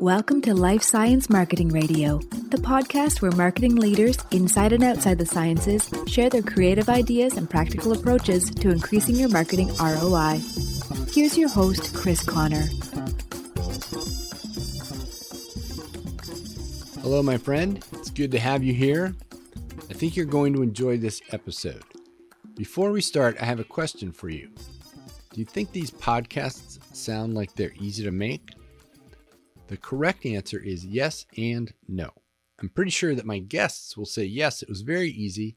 Welcome 0.00 0.42
to 0.42 0.54
Life 0.54 0.82
Science 0.82 1.30
Marketing 1.30 1.68
Radio, 1.68 2.18
the 2.48 2.56
podcast 2.56 3.22
where 3.22 3.30
marketing 3.30 3.76
leaders 3.76 4.18
inside 4.32 4.72
and 4.72 4.82
outside 4.82 5.18
the 5.18 5.24
sciences 5.24 5.88
share 6.06 6.28
their 6.28 6.42
creative 6.42 6.88
ideas 6.88 7.36
and 7.36 7.48
practical 7.48 7.92
approaches 7.92 8.50
to 8.50 8.70
increasing 8.70 9.14
your 9.14 9.28
marketing 9.28 9.68
ROI. 9.80 10.40
Here's 11.12 11.38
your 11.38 11.48
host, 11.48 11.94
Chris 11.94 12.22
Conner. 12.24 12.64
Hello, 17.00 17.22
my 17.22 17.38
friend. 17.38 17.84
It's 17.92 18.10
good 18.10 18.32
to 18.32 18.38
have 18.40 18.64
you 18.64 18.74
here. 18.74 19.14
I 19.88 19.94
think 19.94 20.16
you're 20.16 20.26
going 20.26 20.52
to 20.54 20.62
enjoy 20.62 20.98
this 20.98 21.22
episode. 21.30 21.84
Before 22.56 22.90
we 22.90 23.00
start, 23.00 23.36
I 23.40 23.44
have 23.44 23.60
a 23.60 23.64
question 23.64 24.10
for 24.10 24.28
you. 24.28 24.50
Do 25.32 25.40
you 25.40 25.46
think 25.46 25.72
these 25.72 25.90
podcasts 25.90 26.78
sound 26.94 27.34
like 27.34 27.54
they're 27.54 27.74
easy 27.80 28.02
to 28.04 28.10
make? 28.10 28.50
The 29.68 29.76
correct 29.76 30.26
answer 30.26 30.58
is 30.58 30.84
yes 30.84 31.26
and 31.36 31.72
no. 31.88 32.10
I'm 32.60 32.68
pretty 32.68 32.90
sure 32.90 33.14
that 33.14 33.26
my 33.26 33.38
guests 33.38 33.96
will 33.96 34.06
say 34.06 34.24
yes, 34.24 34.62
it 34.62 34.68
was 34.68 34.82
very 34.82 35.10
easy 35.10 35.56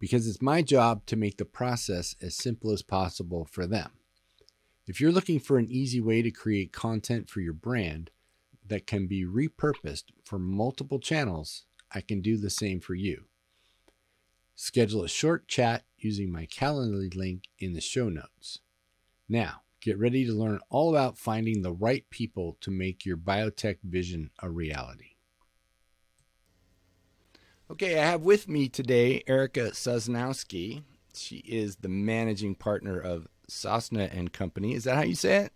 because 0.00 0.26
it's 0.26 0.42
my 0.42 0.62
job 0.62 1.06
to 1.06 1.16
make 1.16 1.36
the 1.36 1.44
process 1.44 2.16
as 2.20 2.34
simple 2.34 2.70
as 2.70 2.82
possible 2.82 3.46
for 3.50 3.66
them. 3.66 3.90
If 4.86 5.00
you're 5.00 5.12
looking 5.12 5.40
for 5.40 5.58
an 5.58 5.70
easy 5.70 6.00
way 6.00 6.22
to 6.22 6.30
create 6.30 6.72
content 6.72 7.30
for 7.30 7.40
your 7.40 7.54
brand 7.54 8.10
that 8.66 8.86
can 8.86 9.06
be 9.06 9.24
repurposed 9.24 10.04
for 10.24 10.38
multiple 10.38 10.98
channels, 10.98 11.64
I 11.92 12.00
can 12.00 12.20
do 12.20 12.36
the 12.36 12.50
same 12.50 12.80
for 12.80 12.94
you. 12.94 13.24
Schedule 14.54 15.04
a 15.04 15.08
short 15.08 15.48
chat 15.48 15.84
using 15.98 16.30
my 16.30 16.46
Calendly 16.46 17.14
link 17.14 17.44
in 17.58 17.72
the 17.72 17.80
show 17.80 18.08
notes. 18.08 18.60
Now, 19.28 19.62
get 19.84 19.98
ready 19.98 20.24
to 20.24 20.32
learn 20.32 20.60
all 20.70 20.90
about 20.90 21.18
finding 21.18 21.60
the 21.60 21.72
right 21.72 22.08
people 22.08 22.56
to 22.62 22.70
make 22.70 23.04
your 23.04 23.18
biotech 23.18 23.76
vision 23.84 24.30
a 24.40 24.48
reality. 24.48 25.10
Okay, 27.70 27.98
I 27.98 28.06
have 28.06 28.22
with 28.22 28.48
me 28.48 28.68
today 28.68 29.22
Erica 29.26 29.70
Sosnowski. 29.72 30.82
She 31.14 31.36
is 31.36 31.76
the 31.76 31.88
managing 31.88 32.54
partner 32.54 32.98
of 32.98 33.28
Sosna 33.48 34.10
and 34.16 34.32
Company. 34.32 34.72
Is 34.72 34.84
that 34.84 34.96
how 34.96 35.02
you 35.02 35.14
say 35.14 35.44
it? 35.44 35.52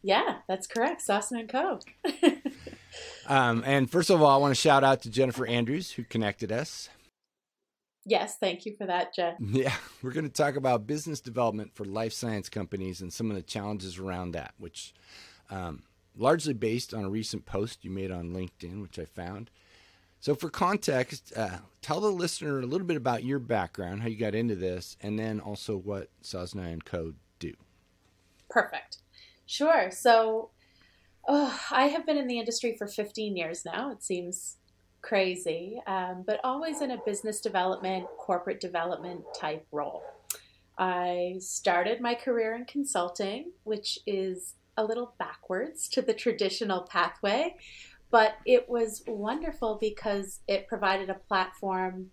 Yeah, 0.00 0.38
that's 0.46 0.68
correct. 0.68 1.02
Sosna 1.06 1.40
and 1.40 1.48
Co. 1.48 1.80
um, 3.26 3.64
and 3.66 3.90
first 3.90 4.10
of 4.10 4.22
all, 4.22 4.30
I 4.30 4.36
want 4.36 4.52
to 4.54 4.60
shout 4.60 4.84
out 4.84 5.02
to 5.02 5.10
Jennifer 5.10 5.46
Andrews 5.46 5.92
who 5.92 6.04
connected 6.04 6.52
us. 6.52 6.88
Yes, 8.04 8.36
thank 8.38 8.66
you 8.66 8.74
for 8.76 8.86
that, 8.86 9.14
Jeff. 9.14 9.36
Yeah, 9.40 9.74
we're 10.02 10.12
going 10.12 10.28
to 10.28 10.32
talk 10.32 10.56
about 10.56 10.86
business 10.86 11.20
development 11.20 11.74
for 11.74 11.84
life 11.84 12.12
science 12.12 12.48
companies 12.48 13.00
and 13.00 13.12
some 13.12 13.30
of 13.30 13.36
the 13.36 13.42
challenges 13.42 13.98
around 13.98 14.32
that, 14.32 14.54
which 14.58 14.92
um, 15.50 15.84
largely 16.16 16.54
based 16.54 16.92
on 16.94 17.04
a 17.04 17.10
recent 17.10 17.46
post 17.46 17.84
you 17.84 17.90
made 17.90 18.10
on 18.10 18.32
LinkedIn, 18.32 18.82
which 18.82 18.98
I 18.98 19.04
found. 19.04 19.50
So, 20.20 20.34
for 20.34 20.50
context, 20.50 21.32
uh, 21.36 21.58
tell 21.80 22.00
the 22.00 22.10
listener 22.10 22.60
a 22.60 22.66
little 22.66 22.86
bit 22.86 22.96
about 22.96 23.24
your 23.24 23.40
background, 23.40 24.02
how 24.02 24.08
you 24.08 24.16
got 24.16 24.36
into 24.36 24.54
this, 24.54 24.96
and 25.00 25.18
then 25.18 25.40
also 25.40 25.76
what 25.76 26.10
Sosna 26.22 26.72
and 26.72 26.84
Co. 26.84 27.14
do. 27.40 27.54
Perfect. 28.48 28.98
Sure. 29.46 29.90
So, 29.90 30.50
oh, 31.26 31.60
I 31.72 31.88
have 31.88 32.06
been 32.06 32.18
in 32.18 32.28
the 32.28 32.38
industry 32.38 32.76
for 32.78 32.86
15 32.86 33.36
years 33.36 33.64
now. 33.64 33.90
It 33.90 34.04
seems 34.04 34.58
crazy, 35.02 35.80
um, 35.86 36.24
but 36.26 36.40
always 36.44 36.80
in 36.80 36.92
a 36.92 36.98
business 37.04 37.40
development, 37.40 38.06
corporate 38.18 38.60
development 38.60 39.22
type 39.38 39.66
role. 39.72 40.02
I 40.78 41.36
started 41.40 42.00
my 42.00 42.14
career 42.14 42.54
in 42.54 42.64
consulting, 42.64 43.52
which 43.64 43.98
is 44.06 44.54
a 44.76 44.84
little 44.84 45.14
backwards 45.18 45.88
to 45.90 46.02
the 46.02 46.14
traditional 46.14 46.82
pathway, 46.82 47.56
but 48.10 48.36
it 48.46 48.68
was 48.68 49.02
wonderful 49.06 49.76
because 49.80 50.40
it 50.48 50.66
provided 50.66 51.10
a 51.10 51.14
platform 51.14 52.10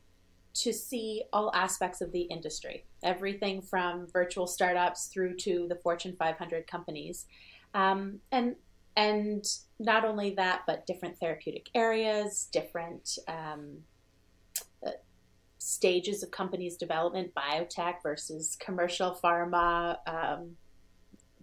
to 0.56 0.74
see 0.74 1.24
all 1.32 1.52
aspects 1.54 2.02
of 2.02 2.12
the 2.12 2.22
industry, 2.22 2.86
everything 3.04 3.62
from 3.62 4.08
virtual 4.08 4.48
startups 4.48 5.08
through 5.08 5.36
to 5.36 5.68
the 5.70 5.76
Fortune 5.76 6.16
500 6.18 6.68
companies. 6.68 7.28
Um, 7.74 8.20
and 8.32 8.56
and 9.00 9.46
not 9.80 10.04
only 10.04 10.32
that, 10.32 10.64
but 10.68 10.86
different 10.86 11.18
therapeutic 11.18 11.70
areas, 11.74 12.50
different 12.52 13.18
um, 13.30 13.78
uh, 14.86 14.92
stages 15.58 16.22
of 16.22 16.32
companies' 16.32 16.76
development, 16.76 17.32
biotech 17.34 18.04
versus 18.04 18.58
commercial 18.60 19.18
pharma, 19.24 20.00
um, 20.06 20.58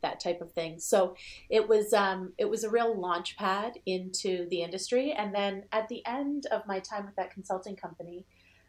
that 0.02 0.20
type 0.20 0.42
of 0.42 0.52
thing. 0.52 0.78
So 0.78 1.16
it 1.48 1.66
was 1.66 1.94
um, 1.94 2.34
it 2.36 2.44
was 2.44 2.62
a 2.62 2.68
real 2.68 2.94
launch 2.94 3.38
pad 3.38 3.78
into 3.86 4.46
the 4.50 4.60
industry. 4.60 5.12
And 5.12 5.34
then 5.34 5.64
at 5.72 5.88
the 5.88 6.04
end 6.04 6.44
of 6.52 6.66
my 6.66 6.78
time 6.78 7.06
with 7.06 7.16
that 7.16 7.30
consulting 7.30 7.74
company, 7.74 8.26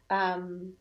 um, 0.08 0.72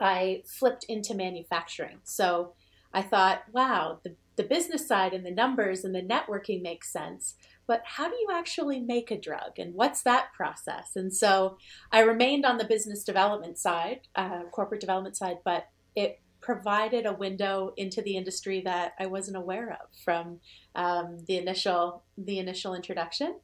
I 0.00 0.42
flipped 0.44 0.82
into 0.88 1.14
manufacturing. 1.14 2.00
So 2.02 2.54
I 2.92 3.02
thought, 3.02 3.44
wow, 3.52 4.00
the 4.02 4.16
the 4.36 4.44
business 4.44 4.86
side 4.86 5.12
and 5.12 5.24
the 5.24 5.30
numbers 5.30 5.84
and 5.84 5.94
the 5.94 6.02
networking 6.02 6.62
makes 6.62 6.92
sense 6.92 7.34
but 7.66 7.82
how 7.84 8.08
do 8.08 8.14
you 8.14 8.28
actually 8.32 8.78
make 8.78 9.10
a 9.10 9.20
drug 9.20 9.58
and 9.58 9.74
what's 9.74 10.02
that 10.02 10.32
process? 10.34 10.92
And 10.94 11.12
so 11.12 11.58
i 11.92 12.00
remained 12.00 12.44
on 12.44 12.58
the 12.58 12.64
business 12.64 13.04
development 13.04 13.58
side 13.58 14.00
uh, 14.14 14.42
corporate 14.52 14.80
development 14.80 15.16
side 15.16 15.38
but 15.44 15.68
it 15.94 16.20
provided 16.40 17.06
a 17.06 17.12
window 17.12 17.72
into 17.76 18.00
the 18.02 18.16
industry 18.16 18.60
that 18.64 18.92
i 19.00 19.06
wasn't 19.06 19.36
aware 19.36 19.70
of 19.72 19.88
from 20.04 20.38
um, 20.76 21.18
the 21.26 21.36
initial 21.38 22.04
the 22.16 22.38
initial 22.38 22.74
introduction. 22.74 23.40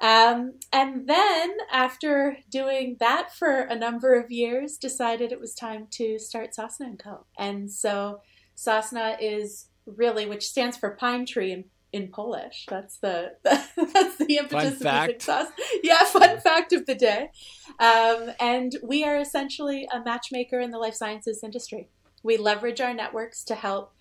Um, 0.00 0.54
and 0.72 1.08
then 1.08 1.56
after 1.72 2.38
doing 2.48 2.98
that 3.00 3.34
for 3.34 3.62
a 3.62 3.74
number 3.74 4.14
of 4.14 4.30
years 4.30 4.76
decided 4.76 5.32
it 5.32 5.40
was 5.40 5.54
time 5.54 5.88
to 5.92 6.20
start 6.20 6.50
sosna 6.56 6.96
& 6.98 7.02
co. 7.02 7.26
And 7.36 7.70
so 7.70 8.20
sosna 8.56 9.16
is 9.20 9.66
really, 9.96 10.26
which 10.26 10.46
stands 10.46 10.76
for 10.76 10.90
pine 10.90 11.26
tree 11.26 11.52
in, 11.52 11.64
in 11.92 12.08
Polish. 12.08 12.66
That's 12.68 12.98
the 12.98 13.32
that's 13.44 14.16
the 14.16 14.36
impetus 14.36 14.74
of 14.74 14.78
the 14.80 15.06
success. 15.06 15.50
Yeah, 15.82 16.04
fun 16.04 16.40
fact 16.40 16.72
of 16.72 16.86
the 16.86 16.94
day. 16.94 17.30
Um, 17.78 18.30
and 18.40 18.76
we 18.82 19.04
are 19.04 19.18
essentially 19.18 19.88
a 19.92 20.02
matchmaker 20.02 20.60
in 20.60 20.70
the 20.70 20.78
life 20.78 20.94
sciences 20.94 21.42
industry. 21.42 21.88
We 22.22 22.36
leverage 22.36 22.80
our 22.80 22.94
networks 22.94 23.44
to 23.44 23.54
help 23.54 23.92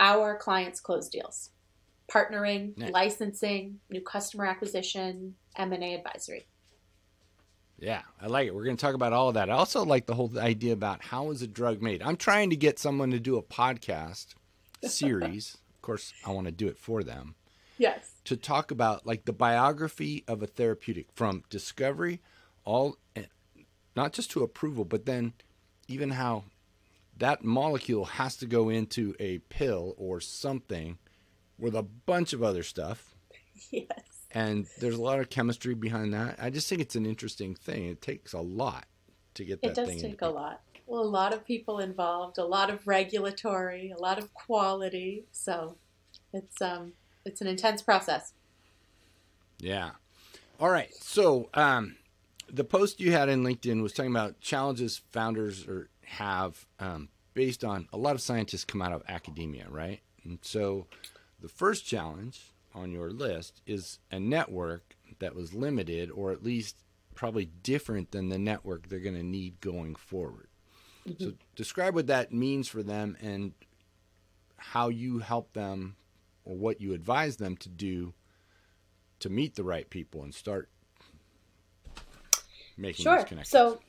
our 0.00 0.36
clients 0.36 0.80
close 0.80 1.08
deals, 1.08 1.50
partnering, 2.12 2.76
nice. 2.76 2.90
licensing, 2.90 3.78
new 3.88 4.00
customer 4.00 4.46
acquisition, 4.46 5.34
M 5.56 5.72
and 5.72 5.84
A 5.84 5.94
advisory. 5.94 6.46
Yeah, 7.78 8.02
I 8.20 8.28
like 8.28 8.46
it. 8.46 8.54
We're 8.54 8.64
going 8.64 8.76
to 8.76 8.80
talk 8.80 8.94
about 8.94 9.12
all 9.12 9.28
of 9.28 9.34
that. 9.34 9.50
I 9.50 9.54
also 9.54 9.84
like 9.84 10.06
the 10.06 10.14
whole 10.14 10.38
idea 10.38 10.72
about 10.72 11.02
how 11.02 11.32
is 11.32 11.42
a 11.42 11.48
drug 11.48 11.82
made. 11.82 12.00
I'm 12.00 12.16
trying 12.16 12.50
to 12.50 12.56
get 12.56 12.78
someone 12.78 13.10
to 13.10 13.18
do 13.18 13.38
a 13.38 13.42
podcast 13.42 14.34
series. 14.88 15.58
of 15.74 15.82
course, 15.82 16.12
I 16.24 16.30
want 16.30 16.46
to 16.46 16.52
do 16.52 16.68
it 16.68 16.78
for 16.78 17.02
them. 17.02 17.34
Yes. 17.78 18.12
To 18.24 18.36
talk 18.36 18.70
about 18.70 19.06
like 19.06 19.24
the 19.24 19.32
biography 19.32 20.24
of 20.28 20.42
a 20.42 20.46
therapeutic 20.46 21.06
from 21.14 21.42
discovery, 21.50 22.20
all 22.64 22.96
eh, 23.16 23.24
not 23.96 24.12
just 24.12 24.30
to 24.32 24.42
approval, 24.42 24.84
but 24.84 25.06
then 25.06 25.32
even 25.88 26.10
how 26.10 26.44
that 27.16 27.44
molecule 27.44 28.04
has 28.04 28.36
to 28.36 28.46
go 28.46 28.68
into 28.68 29.14
a 29.18 29.38
pill 29.38 29.94
or 29.96 30.20
something 30.20 30.98
with 31.58 31.74
a 31.74 31.82
bunch 31.82 32.32
of 32.32 32.42
other 32.42 32.62
stuff. 32.62 33.14
Yes. 33.70 33.86
And 34.32 34.66
there's 34.80 34.96
a 34.96 35.02
lot 35.02 35.20
of 35.20 35.30
chemistry 35.30 35.74
behind 35.74 36.14
that. 36.14 36.36
I 36.40 36.50
just 36.50 36.68
think 36.68 36.80
it's 36.80 36.96
an 36.96 37.06
interesting 37.06 37.54
thing. 37.54 37.86
It 37.86 38.00
takes 38.02 38.32
a 38.32 38.40
lot 38.40 38.86
to 39.34 39.44
get 39.44 39.62
that 39.62 39.70
it 39.70 39.74
does 39.74 40.02
take 40.02 40.22
a 40.22 40.28
lot 40.28 40.62
well, 40.86 41.02
a 41.02 41.04
lot 41.04 41.32
of 41.32 41.44
people 41.46 41.78
involved, 41.78 42.38
a 42.38 42.44
lot 42.44 42.70
of 42.70 42.86
regulatory, 42.86 43.92
a 43.96 44.00
lot 44.00 44.18
of 44.18 44.32
quality. 44.34 45.24
So 45.32 45.76
it's 46.32 46.60
um 46.60 46.92
it's 47.24 47.40
an 47.40 47.46
intense 47.46 47.82
process. 47.82 48.32
Yeah. 49.58 49.90
All 50.58 50.70
right. 50.70 50.92
So 50.94 51.48
um, 51.54 51.96
the 52.52 52.64
post 52.64 53.00
you 53.00 53.12
had 53.12 53.28
in 53.28 53.44
LinkedIn 53.44 53.82
was 53.82 53.92
talking 53.92 54.10
about 54.10 54.40
challenges 54.40 55.00
founders 55.10 55.66
or 55.66 55.88
have 56.04 56.66
um, 56.80 57.08
based 57.34 57.64
on 57.64 57.88
a 57.92 57.96
lot 57.96 58.14
of 58.14 58.20
scientists 58.20 58.64
come 58.64 58.82
out 58.82 58.92
of 58.92 59.02
academia, 59.08 59.66
right? 59.70 60.00
And 60.24 60.38
so 60.42 60.86
the 61.40 61.48
first 61.48 61.86
challenge 61.86 62.52
on 62.74 62.92
your 62.92 63.10
list 63.10 63.62
is 63.66 63.98
a 64.10 64.18
network 64.18 64.96
that 65.18 65.34
was 65.34 65.54
limited 65.54 66.10
or 66.10 66.32
at 66.32 66.42
least 66.42 66.76
probably 67.14 67.46
different 67.62 68.10
than 68.10 68.28
the 68.28 68.38
network 68.38 68.88
they're 68.88 68.98
going 68.98 69.16
to 69.16 69.22
need 69.22 69.60
going 69.60 69.94
forward. 69.94 70.48
Mm-hmm. 71.08 71.24
So 71.24 71.32
describe 71.56 71.94
what 71.94 72.06
that 72.08 72.32
means 72.32 72.68
for 72.68 72.82
them 72.82 73.16
and 73.20 73.52
how 74.56 74.88
you 74.88 75.18
help 75.18 75.52
them 75.52 75.96
or 76.44 76.56
what 76.56 76.80
you 76.80 76.92
advise 76.92 77.36
them 77.36 77.56
to 77.58 77.68
do 77.68 78.14
to 79.20 79.30
meet 79.30 79.54
the 79.54 79.64
right 79.64 79.88
people 79.88 80.22
and 80.22 80.34
start 80.34 80.68
making 82.76 83.04
sure. 83.04 83.16
those 83.16 83.24
connections. 83.24 83.50
So 83.50 83.80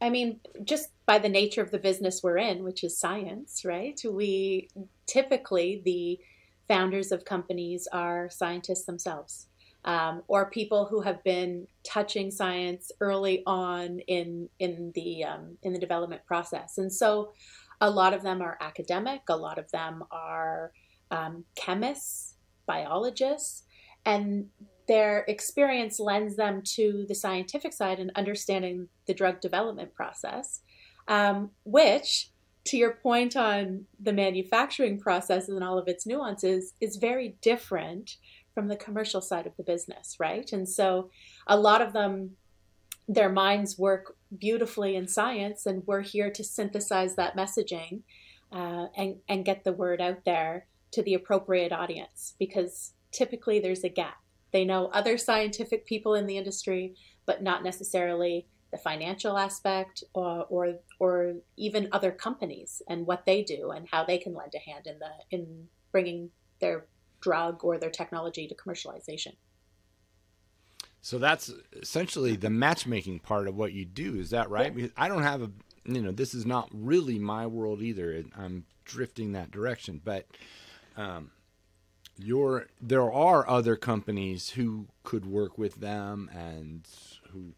I 0.00 0.10
mean, 0.10 0.40
just 0.64 0.90
by 1.06 1.18
the 1.18 1.28
nature 1.28 1.60
of 1.60 1.70
the 1.70 1.78
business 1.78 2.22
we're 2.22 2.38
in, 2.38 2.62
which 2.62 2.84
is 2.84 2.96
science, 2.96 3.64
right? 3.64 4.00
We 4.08 4.68
typically 5.06 5.82
the 5.84 6.20
founders 6.68 7.10
of 7.10 7.24
companies 7.24 7.88
are 7.92 8.30
scientists 8.30 8.84
themselves. 8.84 9.46
Um, 9.84 10.22
or 10.28 10.50
people 10.50 10.86
who 10.86 11.00
have 11.00 11.22
been 11.24 11.66
touching 11.84 12.30
science 12.30 12.90
early 13.00 13.42
on 13.46 14.00
in 14.00 14.48
in 14.58 14.92
the 14.94 15.24
um, 15.24 15.56
in 15.62 15.72
the 15.72 15.78
development 15.78 16.22
process. 16.26 16.78
And 16.78 16.92
so, 16.92 17.32
a 17.80 17.90
lot 17.90 18.12
of 18.12 18.22
them 18.22 18.42
are 18.42 18.58
academic. 18.60 19.22
A 19.28 19.36
lot 19.36 19.58
of 19.58 19.70
them 19.70 20.04
are 20.10 20.72
um, 21.10 21.44
chemists, 21.54 22.34
biologists, 22.66 23.64
and 24.04 24.46
their 24.88 25.24
experience 25.28 26.00
lends 26.00 26.36
them 26.36 26.62
to 26.64 27.04
the 27.08 27.14
scientific 27.14 27.72
side 27.72 28.00
and 28.00 28.10
understanding 28.16 28.88
the 29.06 29.14
drug 29.14 29.40
development 29.40 29.94
process, 29.94 30.60
um, 31.06 31.50
which 31.64 32.30
to 32.64 32.76
your 32.76 32.94
point 32.94 33.36
on 33.36 33.84
the 34.00 34.12
manufacturing 34.12 34.98
process 34.98 35.48
and 35.48 35.62
all 35.64 35.78
of 35.78 35.88
its 35.88 36.06
nuances 36.06 36.74
is 36.80 36.96
very 36.96 37.36
different 37.40 38.16
from 38.54 38.68
the 38.68 38.76
commercial 38.76 39.20
side 39.20 39.46
of 39.46 39.56
the 39.56 39.62
business, 39.62 40.16
right? 40.18 40.52
And 40.52 40.68
so 40.68 41.10
a 41.46 41.56
lot 41.56 41.82
of 41.82 41.92
them, 41.92 42.36
their 43.08 43.30
minds 43.30 43.78
work 43.78 44.16
beautifully 44.36 44.96
in 44.96 45.08
science, 45.08 45.64
and 45.64 45.82
we're 45.86 46.02
here 46.02 46.30
to 46.30 46.44
synthesize 46.44 47.16
that 47.16 47.36
messaging 47.36 48.02
uh, 48.52 48.86
and, 48.96 49.16
and 49.28 49.44
get 49.44 49.64
the 49.64 49.72
word 49.72 50.00
out 50.00 50.24
there 50.24 50.66
to 50.92 51.02
the 51.02 51.14
appropriate 51.14 51.72
audience 51.72 52.34
because 52.38 52.92
typically 53.12 53.60
there's 53.60 53.84
a 53.84 53.88
gap. 53.88 54.18
They 54.52 54.64
know 54.64 54.86
other 54.86 55.18
scientific 55.18 55.86
people 55.86 56.14
in 56.14 56.26
the 56.26 56.38
industry, 56.38 56.94
but 57.26 57.42
not 57.42 57.62
necessarily 57.62 58.46
the 58.70 58.78
financial 58.78 59.38
aspect 59.38 60.04
or, 60.12 60.44
or 60.50 60.74
or 60.98 61.34
even 61.56 61.88
other 61.92 62.10
companies 62.10 62.82
and 62.88 63.06
what 63.06 63.24
they 63.24 63.42
do 63.42 63.70
and 63.70 63.88
how 63.90 64.04
they 64.04 64.18
can 64.18 64.34
lend 64.34 64.52
a 64.54 64.70
hand 64.70 64.86
in 64.86 64.98
the 64.98 65.10
in 65.30 65.68
bringing 65.90 66.30
their 66.60 66.86
drug 67.20 67.64
or 67.64 67.78
their 67.78 67.90
technology 67.90 68.46
to 68.48 68.54
commercialization. 68.54 69.36
So 71.00 71.18
that's 71.18 71.50
essentially 71.72 72.36
the 72.36 72.50
matchmaking 72.50 73.20
part 73.20 73.48
of 73.48 73.56
what 73.56 73.72
you 73.72 73.84
do. 73.84 74.16
Is 74.16 74.30
that 74.30 74.50
right? 74.50 74.66
Yeah. 74.66 74.70
Because 74.70 74.90
I 74.96 75.08
don't 75.08 75.22
have 75.22 75.42
a, 75.42 75.50
you 75.84 76.02
know, 76.02 76.10
this 76.10 76.34
is 76.34 76.44
not 76.44 76.68
really 76.72 77.18
my 77.18 77.46
world 77.46 77.82
either. 77.82 78.24
I'm 78.36 78.64
drifting 78.84 79.32
that 79.32 79.50
direction, 79.50 80.00
but 80.04 80.26
um, 80.96 81.30
your 82.18 82.66
there 82.80 83.10
are 83.12 83.48
other 83.48 83.76
companies 83.76 84.50
who 84.50 84.88
could 85.04 85.24
work 85.24 85.56
with 85.56 85.76
them 85.76 86.30
and 86.34 86.86
who, 87.30 87.54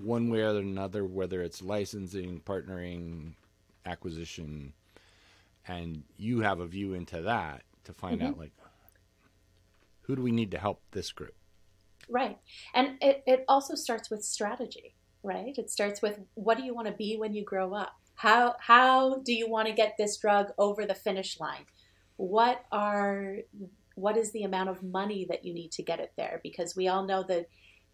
one 0.00 0.30
way 0.30 0.42
or 0.42 0.56
another, 0.58 1.04
whether 1.04 1.42
it's 1.42 1.62
licensing, 1.62 2.40
partnering, 2.40 3.32
acquisition, 3.86 4.74
and 5.66 6.04
you 6.16 6.40
have 6.40 6.60
a 6.60 6.66
view 6.66 6.94
into 6.94 7.22
that 7.22 7.62
to 7.84 7.92
find 7.92 8.20
Mhm. 8.20 8.28
out 8.28 8.38
like 8.38 8.52
who 10.02 10.16
do 10.16 10.22
we 10.22 10.32
need 10.32 10.50
to 10.50 10.58
help 10.58 10.82
this 10.92 11.12
group 11.12 11.34
Right. 12.08 12.38
And 12.74 12.96
it, 13.00 13.22
it 13.26 13.44
also 13.48 13.74
starts 13.74 14.10
with 14.10 14.24
strategy, 14.24 14.94
right? 15.22 15.56
It 15.56 15.70
starts 15.70 16.02
with 16.02 16.20
what 16.34 16.58
do 16.58 16.64
you 16.64 16.74
want 16.74 16.88
to 16.88 16.94
be 16.94 17.16
when 17.16 17.34
you 17.34 17.44
grow 17.44 17.74
up? 17.74 17.94
How 18.16 18.54
how 18.60 19.20
do 19.24 19.32
you 19.32 19.48
want 19.48 19.68
to 19.68 19.74
get 19.74 19.94
this 19.98 20.18
drug 20.18 20.48
over 20.58 20.84
the 20.84 20.94
finish 20.94 21.40
line? 21.40 21.64
What 22.16 22.64
are 22.70 23.38
what 23.94 24.16
is 24.16 24.32
the 24.32 24.44
amount 24.44 24.68
of 24.68 24.82
money 24.82 25.26
that 25.28 25.44
you 25.44 25.54
need 25.54 25.72
to 25.72 25.82
get 25.82 26.00
it 26.00 26.12
there? 26.16 26.40
Because 26.42 26.76
we 26.76 26.88
all 26.88 27.04
know 27.04 27.24
that 27.28 27.46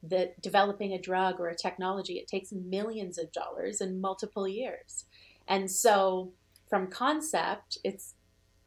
that 0.03 0.41
developing 0.41 0.93
a 0.93 1.01
drug 1.01 1.41
or 1.41 1.49
a 1.49 1.57
technology 1.57 2.15
it 2.15 2.29
takes 2.29 2.53
millions 2.53 3.19
of 3.19 3.33
dollars 3.33 3.81
and 3.81 4.01
multiple 4.01 4.47
years. 4.47 5.05
And 5.47 5.71
so 5.71 6.33
from 6.69 6.89
concept, 6.89 7.79
it's 7.85 8.15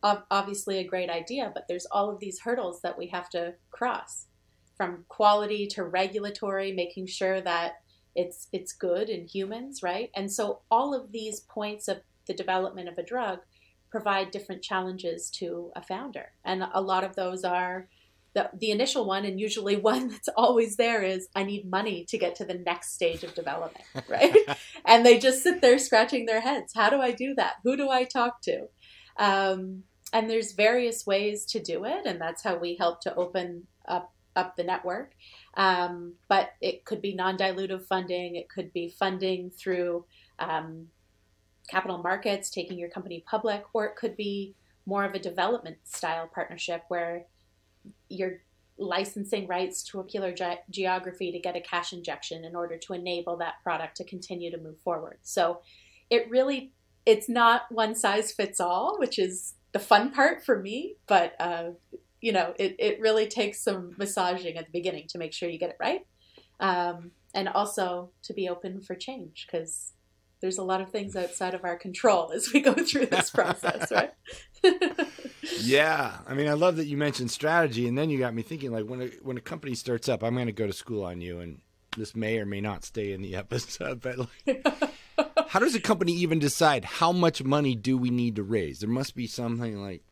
obviously 0.03 0.77
a 0.77 0.87
great 0.87 1.09
idea, 1.09 1.51
but 1.53 1.65
there's 1.67 1.85
all 1.91 2.09
of 2.09 2.19
these 2.19 2.39
hurdles 2.39 2.81
that 2.81 2.97
we 2.97 3.07
have 3.07 3.29
to 3.29 3.53
cross 3.69 4.27
from 4.75 5.05
quality 5.09 5.67
to 5.67 5.83
regulatory, 5.83 6.71
making 6.71 7.07
sure 7.07 7.39
that 7.41 7.75
it's 8.15 8.47
it's 8.51 8.73
good 8.73 9.09
in 9.09 9.27
humans, 9.27 9.81
right? 9.83 10.09
And 10.15 10.31
so 10.31 10.61
all 10.69 10.93
of 10.93 11.11
these 11.11 11.41
points 11.41 11.87
of 11.87 12.01
the 12.27 12.33
development 12.33 12.89
of 12.89 12.97
a 12.97 13.03
drug 13.03 13.39
provide 13.89 14.31
different 14.31 14.63
challenges 14.63 15.29
to 15.29 15.71
a 15.75 15.81
founder. 15.81 16.31
And 16.43 16.63
a 16.73 16.81
lot 16.81 17.03
of 17.03 17.15
those 17.15 17.43
are 17.43 17.87
the, 18.33 18.49
the 18.57 18.71
initial 18.71 19.05
one, 19.05 19.25
and 19.25 19.39
usually 19.39 19.75
one 19.91 20.07
that's 20.07 20.29
always 20.35 20.77
there 20.77 21.03
is 21.03 21.27
I 21.35 21.43
need 21.43 21.69
money 21.69 22.05
to 22.09 22.17
get 22.17 22.35
to 22.35 22.45
the 22.45 22.55
next 22.55 22.93
stage 22.93 23.23
of 23.23 23.35
development, 23.35 23.85
right? 24.09 24.35
and 24.85 25.05
they 25.05 25.19
just 25.19 25.43
sit 25.43 25.61
there 25.61 25.77
scratching 25.77 26.25
their 26.25 26.41
heads. 26.41 26.73
How 26.75 26.89
do 26.89 27.01
I 27.01 27.11
do 27.11 27.35
that? 27.35 27.55
Who 27.63 27.77
do 27.77 27.89
I 27.89 28.05
talk 28.05 28.41
to? 28.43 28.67
Um, 29.17 29.83
and 30.13 30.29
there's 30.29 30.53
various 30.53 31.05
ways 31.05 31.45
to 31.47 31.61
do 31.61 31.85
it, 31.85 32.05
and 32.05 32.19
that's 32.19 32.43
how 32.43 32.57
we 32.57 32.75
help 32.75 33.01
to 33.01 33.15
open 33.15 33.67
up 33.87 34.13
up 34.35 34.55
the 34.55 34.63
network. 34.63 35.11
Um, 35.55 36.13
but 36.29 36.51
it 36.61 36.85
could 36.85 37.01
be 37.01 37.13
non-dilutive 37.13 37.85
funding. 37.85 38.35
It 38.35 38.49
could 38.49 38.71
be 38.71 38.89
funding 38.97 39.49
through 39.49 40.05
um, 40.39 40.87
capital 41.69 41.97
markets, 41.97 42.49
taking 42.49 42.79
your 42.79 42.89
company 42.89 43.23
public, 43.27 43.63
or 43.73 43.85
it 43.85 43.95
could 43.95 44.15
be 44.15 44.55
more 44.85 45.03
of 45.03 45.13
a 45.13 45.19
development 45.19 45.77
style 45.83 46.29
partnership 46.33 46.83
where 46.87 47.25
you're 48.09 48.41
licensing 48.77 49.47
rights 49.47 49.83
to 49.83 49.99
a 49.99 50.03
particular 50.03 50.33
ge- 50.33 50.59
geography 50.69 51.31
to 51.31 51.39
get 51.39 51.55
a 51.55 51.61
cash 51.61 51.93
injection 51.93 52.43
in 52.43 52.55
order 52.55 52.77
to 52.77 52.93
enable 52.93 53.37
that 53.37 53.55
product 53.63 53.97
to 53.97 54.03
continue 54.03 54.49
to 54.49 54.57
move 54.57 54.79
forward. 54.79 55.19
So 55.21 55.61
it 56.09 56.29
really 56.29 56.73
it's 57.05 57.27
not 57.27 57.63
one 57.71 57.95
size 57.95 58.31
fits 58.31 58.59
all, 58.59 58.99
which 58.99 59.17
is 59.17 59.55
the 59.71 59.79
fun 59.79 60.11
part 60.11 60.43
for 60.43 60.59
me, 60.59 60.95
but 61.07 61.33
uh, 61.39 61.71
you 62.19 62.31
know, 62.31 62.53
it, 62.57 62.75
it 62.79 62.99
really 62.99 63.27
takes 63.27 63.63
some 63.63 63.93
massaging 63.97 64.57
at 64.57 64.65
the 64.65 64.71
beginning 64.71 65.07
to 65.09 65.17
make 65.17 65.33
sure 65.33 65.49
you 65.49 65.59
get 65.59 65.71
it 65.71 65.77
right. 65.79 66.05
Um, 66.59 67.11
and 67.33 67.49
also 67.49 68.11
to 68.23 68.33
be 68.33 68.49
open 68.49 68.81
for 68.81 68.95
change 68.95 69.47
because 69.47 69.93
there's 70.41 70.57
a 70.57 70.63
lot 70.63 70.81
of 70.81 70.91
things 70.91 71.15
outside 71.15 71.53
of 71.53 71.63
our 71.63 71.75
control 71.75 72.31
as 72.31 72.51
we 72.53 72.59
go 72.59 72.73
through 72.73 73.07
this 73.07 73.29
process, 73.31 73.91
right? 73.91 74.13
Yeah, 75.59 76.17
I 76.27 76.33
mean, 76.33 76.47
I 76.47 76.53
love 76.53 76.77
that 76.77 76.85
you 76.85 76.97
mentioned 76.97 77.31
strategy, 77.31 77.87
and 77.87 77.97
then 77.97 78.09
you 78.09 78.19
got 78.19 78.33
me 78.33 78.41
thinking. 78.41 78.71
Like 78.71 78.85
when 78.85 79.01
a 79.01 79.07
when 79.21 79.37
a 79.37 79.41
company 79.41 79.75
starts 79.75 80.07
up, 80.09 80.23
I'm 80.23 80.35
going 80.35 80.47
to 80.47 80.51
go 80.51 80.67
to 80.67 80.73
school 80.73 81.03
on 81.03 81.21
you, 81.21 81.39
and 81.39 81.59
this 81.97 82.15
may 82.15 82.39
or 82.39 82.45
may 82.45 82.61
not 82.61 82.85
stay 82.85 83.11
in 83.11 83.21
the 83.21 83.35
episode. 83.35 84.01
But 84.01 84.17
like, 84.19 84.90
how 85.47 85.59
does 85.59 85.75
a 85.75 85.79
company 85.79 86.13
even 86.13 86.39
decide 86.39 86.85
how 86.85 87.11
much 87.11 87.43
money 87.43 87.75
do 87.75 87.97
we 87.97 88.09
need 88.09 88.35
to 88.35 88.43
raise? 88.43 88.79
There 88.79 88.89
must 88.89 89.15
be 89.15 89.27
something 89.27 89.81
like 89.81 90.03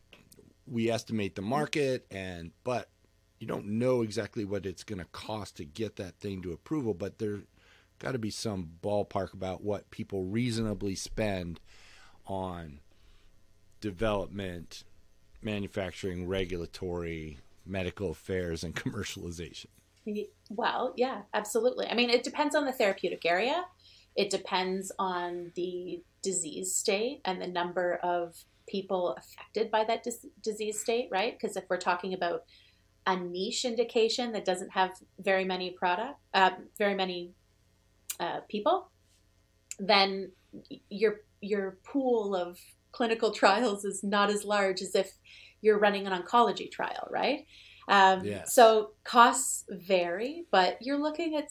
we 0.66 0.90
estimate 0.90 1.34
the 1.34 1.42
market, 1.42 2.06
and 2.10 2.52
but 2.64 2.88
you 3.38 3.46
don't 3.46 3.66
know 3.66 4.02
exactly 4.02 4.44
what 4.44 4.66
it's 4.66 4.84
going 4.84 4.98
to 4.98 5.06
cost 5.06 5.56
to 5.56 5.64
get 5.64 5.96
that 5.96 6.18
thing 6.20 6.42
to 6.42 6.52
approval. 6.52 6.94
But 6.94 7.18
there 7.18 7.40
got 7.98 8.12
to 8.12 8.18
be 8.18 8.30
some 8.30 8.70
ballpark 8.82 9.32
about 9.32 9.62
what 9.62 9.90
people 9.90 10.24
reasonably 10.24 10.94
spend 10.94 11.60
on 12.26 12.80
development 13.80 14.84
manufacturing, 15.42 16.26
regulatory, 16.26 17.38
medical 17.64 18.10
affairs, 18.10 18.62
and 18.64 18.74
commercialization. 18.76 19.66
Well, 20.48 20.94
yeah, 20.96 21.22
absolutely. 21.34 21.86
I 21.86 21.94
mean, 21.94 22.10
it 22.10 22.24
depends 22.24 22.54
on 22.54 22.64
the 22.64 22.72
therapeutic 22.72 23.24
area. 23.24 23.64
It 24.16 24.30
depends 24.30 24.92
on 24.98 25.52
the 25.54 26.02
disease 26.22 26.74
state 26.74 27.20
and 27.24 27.40
the 27.40 27.46
number 27.46 27.94
of 28.02 28.34
people 28.68 29.16
affected 29.16 29.70
by 29.70 29.84
that 29.84 30.02
dis- 30.02 30.26
disease 30.42 30.80
state, 30.80 31.08
right? 31.10 31.38
Because 31.38 31.56
if 31.56 31.64
we're 31.68 31.78
talking 31.78 32.14
about 32.14 32.44
a 33.06 33.16
niche 33.16 33.64
indication 33.64 34.32
that 34.32 34.44
doesn't 34.44 34.70
have 34.70 34.92
very 35.18 35.44
many 35.44 35.70
product, 35.70 36.18
uh, 36.34 36.50
very 36.78 36.94
many 36.94 37.32
uh, 38.20 38.40
people, 38.48 38.90
then 39.78 40.30
your 40.90 41.20
your 41.40 41.78
pool 41.84 42.36
of 42.36 42.58
clinical 42.92 43.30
trials 43.40 43.84
is 43.84 44.04
not 44.04 44.30
as 44.30 44.44
large 44.44 44.82
as 44.82 44.94
if 44.94 45.12
you're 45.62 45.78
running 45.78 46.06
an 46.06 46.22
oncology 46.22 46.70
trial, 46.70 47.08
right? 47.10 47.46
Um, 47.88 48.24
Yes. 48.24 48.54
So 48.54 48.92
costs 49.04 49.64
vary, 49.68 50.44
but 50.50 50.78
you're 50.80 51.00
looking 51.00 51.36
at 51.36 51.50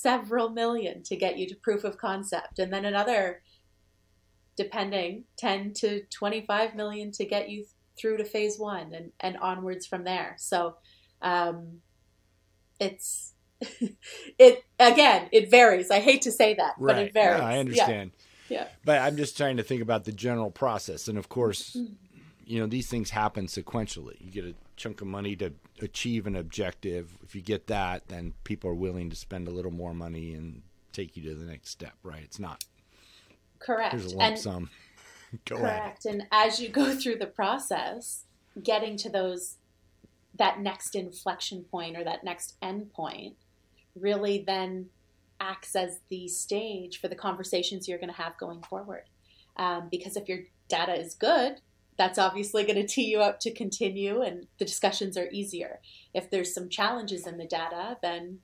several 0.00 0.50
million 0.50 1.02
to 1.04 1.16
get 1.16 1.36
you 1.38 1.46
to 1.48 1.54
proof 1.56 1.84
of 1.84 1.98
concept, 1.98 2.58
and 2.58 2.72
then 2.72 2.84
another, 2.84 3.42
depending, 4.56 5.24
10 5.36 5.72
to 5.74 6.02
25 6.10 6.74
million 6.74 7.10
to 7.12 7.24
get 7.24 7.48
you 7.48 7.64
through 7.98 8.16
to 8.16 8.24
phase 8.24 8.58
one 8.58 8.92
and, 8.94 9.12
and 9.20 9.36
onwards 9.38 9.86
from 9.86 10.04
there. 10.04 10.34
So 10.38 10.76
um, 11.22 11.80
it's 12.78 13.34
it 14.38 14.64
again 14.78 15.28
it 15.32 15.50
varies. 15.50 15.90
I 15.90 16.00
hate 16.00 16.22
to 16.22 16.32
say 16.32 16.54
that, 16.54 16.74
but 16.78 16.98
it 16.98 17.12
varies. 17.12 17.40
Yeah, 17.40 17.46
I 17.46 17.58
understand. 17.58 18.12
Yeah. 18.48 18.66
But 18.84 19.00
I'm 19.02 19.16
just 19.16 19.36
trying 19.36 19.58
to 19.58 19.62
think 19.62 19.82
about 19.82 20.04
the 20.04 20.12
general 20.12 20.50
process. 20.50 21.08
And 21.08 21.18
of 21.18 21.28
course, 21.28 21.76
Mm. 21.76 21.94
you 22.44 22.58
know, 22.58 22.66
these 22.66 22.88
things 22.88 23.10
happen 23.10 23.46
sequentially. 23.46 24.16
You 24.18 24.30
get 24.30 24.44
a 24.44 24.54
chunk 24.80 25.00
of 25.00 25.06
money 25.06 25.36
to 25.36 25.52
achieve 25.80 26.26
an 26.26 26.34
objective. 26.34 27.18
If 27.22 27.34
you 27.34 27.42
get 27.42 27.66
that, 27.66 28.08
then 28.08 28.32
people 28.44 28.70
are 28.70 28.74
willing 28.74 29.10
to 29.10 29.16
spend 29.16 29.46
a 29.46 29.50
little 29.50 29.70
more 29.70 29.94
money 29.94 30.32
and 30.32 30.62
take 30.92 31.16
you 31.16 31.22
to 31.24 31.34
the 31.34 31.44
next 31.44 31.70
step, 31.70 31.94
right? 32.02 32.22
It's 32.22 32.38
not 32.38 32.64
Correct. 33.58 33.92
here's 33.92 34.12
a 34.12 34.16
lump 34.16 34.22
and 34.22 34.38
sum. 34.38 34.70
Go 35.44 35.58
correct. 35.58 36.06
And 36.06 36.26
as 36.32 36.58
you 36.58 36.68
go 36.70 36.92
through 36.96 37.18
the 37.18 37.26
process, 37.26 38.24
getting 38.60 38.96
to 38.96 39.08
those 39.08 39.58
that 40.34 40.58
next 40.58 40.96
inflection 40.96 41.62
point 41.70 41.96
or 41.96 42.02
that 42.02 42.24
next 42.24 42.56
end 42.60 42.92
point 42.92 43.36
really 43.94 44.42
then 44.44 44.86
acts 45.38 45.76
as 45.76 46.00
the 46.08 46.26
stage 46.26 47.00
for 47.00 47.06
the 47.06 47.14
conversations 47.14 47.86
you're 47.86 47.98
going 47.98 48.10
to 48.10 48.20
have 48.20 48.36
going 48.38 48.62
forward. 48.62 49.04
Um, 49.56 49.88
because 49.88 50.16
if 50.16 50.28
your 50.28 50.40
data 50.68 50.98
is 50.98 51.14
good, 51.14 51.60
that's 52.00 52.18
obviously 52.18 52.62
going 52.62 52.76
to 52.76 52.86
tee 52.86 53.04
you 53.04 53.20
up 53.20 53.38
to 53.40 53.52
continue 53.52 54.22
and 54.22 54.46
the 54.56 54.64
discussions 54.64 55.18
are 55.18 55.28
easier. 55.30 55.80
If 56.14 56.30
there's 56.30 56.54
some 56.54 56.70
challenges 56.70 57.26
in 57.26 57.36
the 57.36 57.44
data, 57.44 57.98
then 58.00 58.38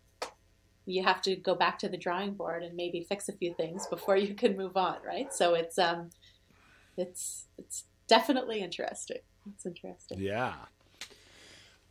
you 0.85 1.03
have 1.03 1.23
to 1.23 1.37
go 1.37 1.55
back 1.55 1.79
to 1.79 1.89
the 1.89 1.97
drawing 1.97 2.35
board 2.35 2.63
and 2.63 2.77
maybe 2.77 3.01
fix 3.09 3.31
a 3.31 3.33
few 3.33 3.55
things 3.55 3.87
before 3.87 4.19
you 4.19 4.35
can 4.35 4.59
move 4.59 4.77
on, 4.77 4.99
right? 5.07 5.33
So 5.33 5.55
it's 5.55 5.79
um 5.79 6.11
it's 6.99 7.47
it's 7.57 7.85
definitely 8.07 8.61
interesting. 8.61 9.23
It's 9.55 9.65
interesting. 9.65 10.19
Yeah. 10.21 10.57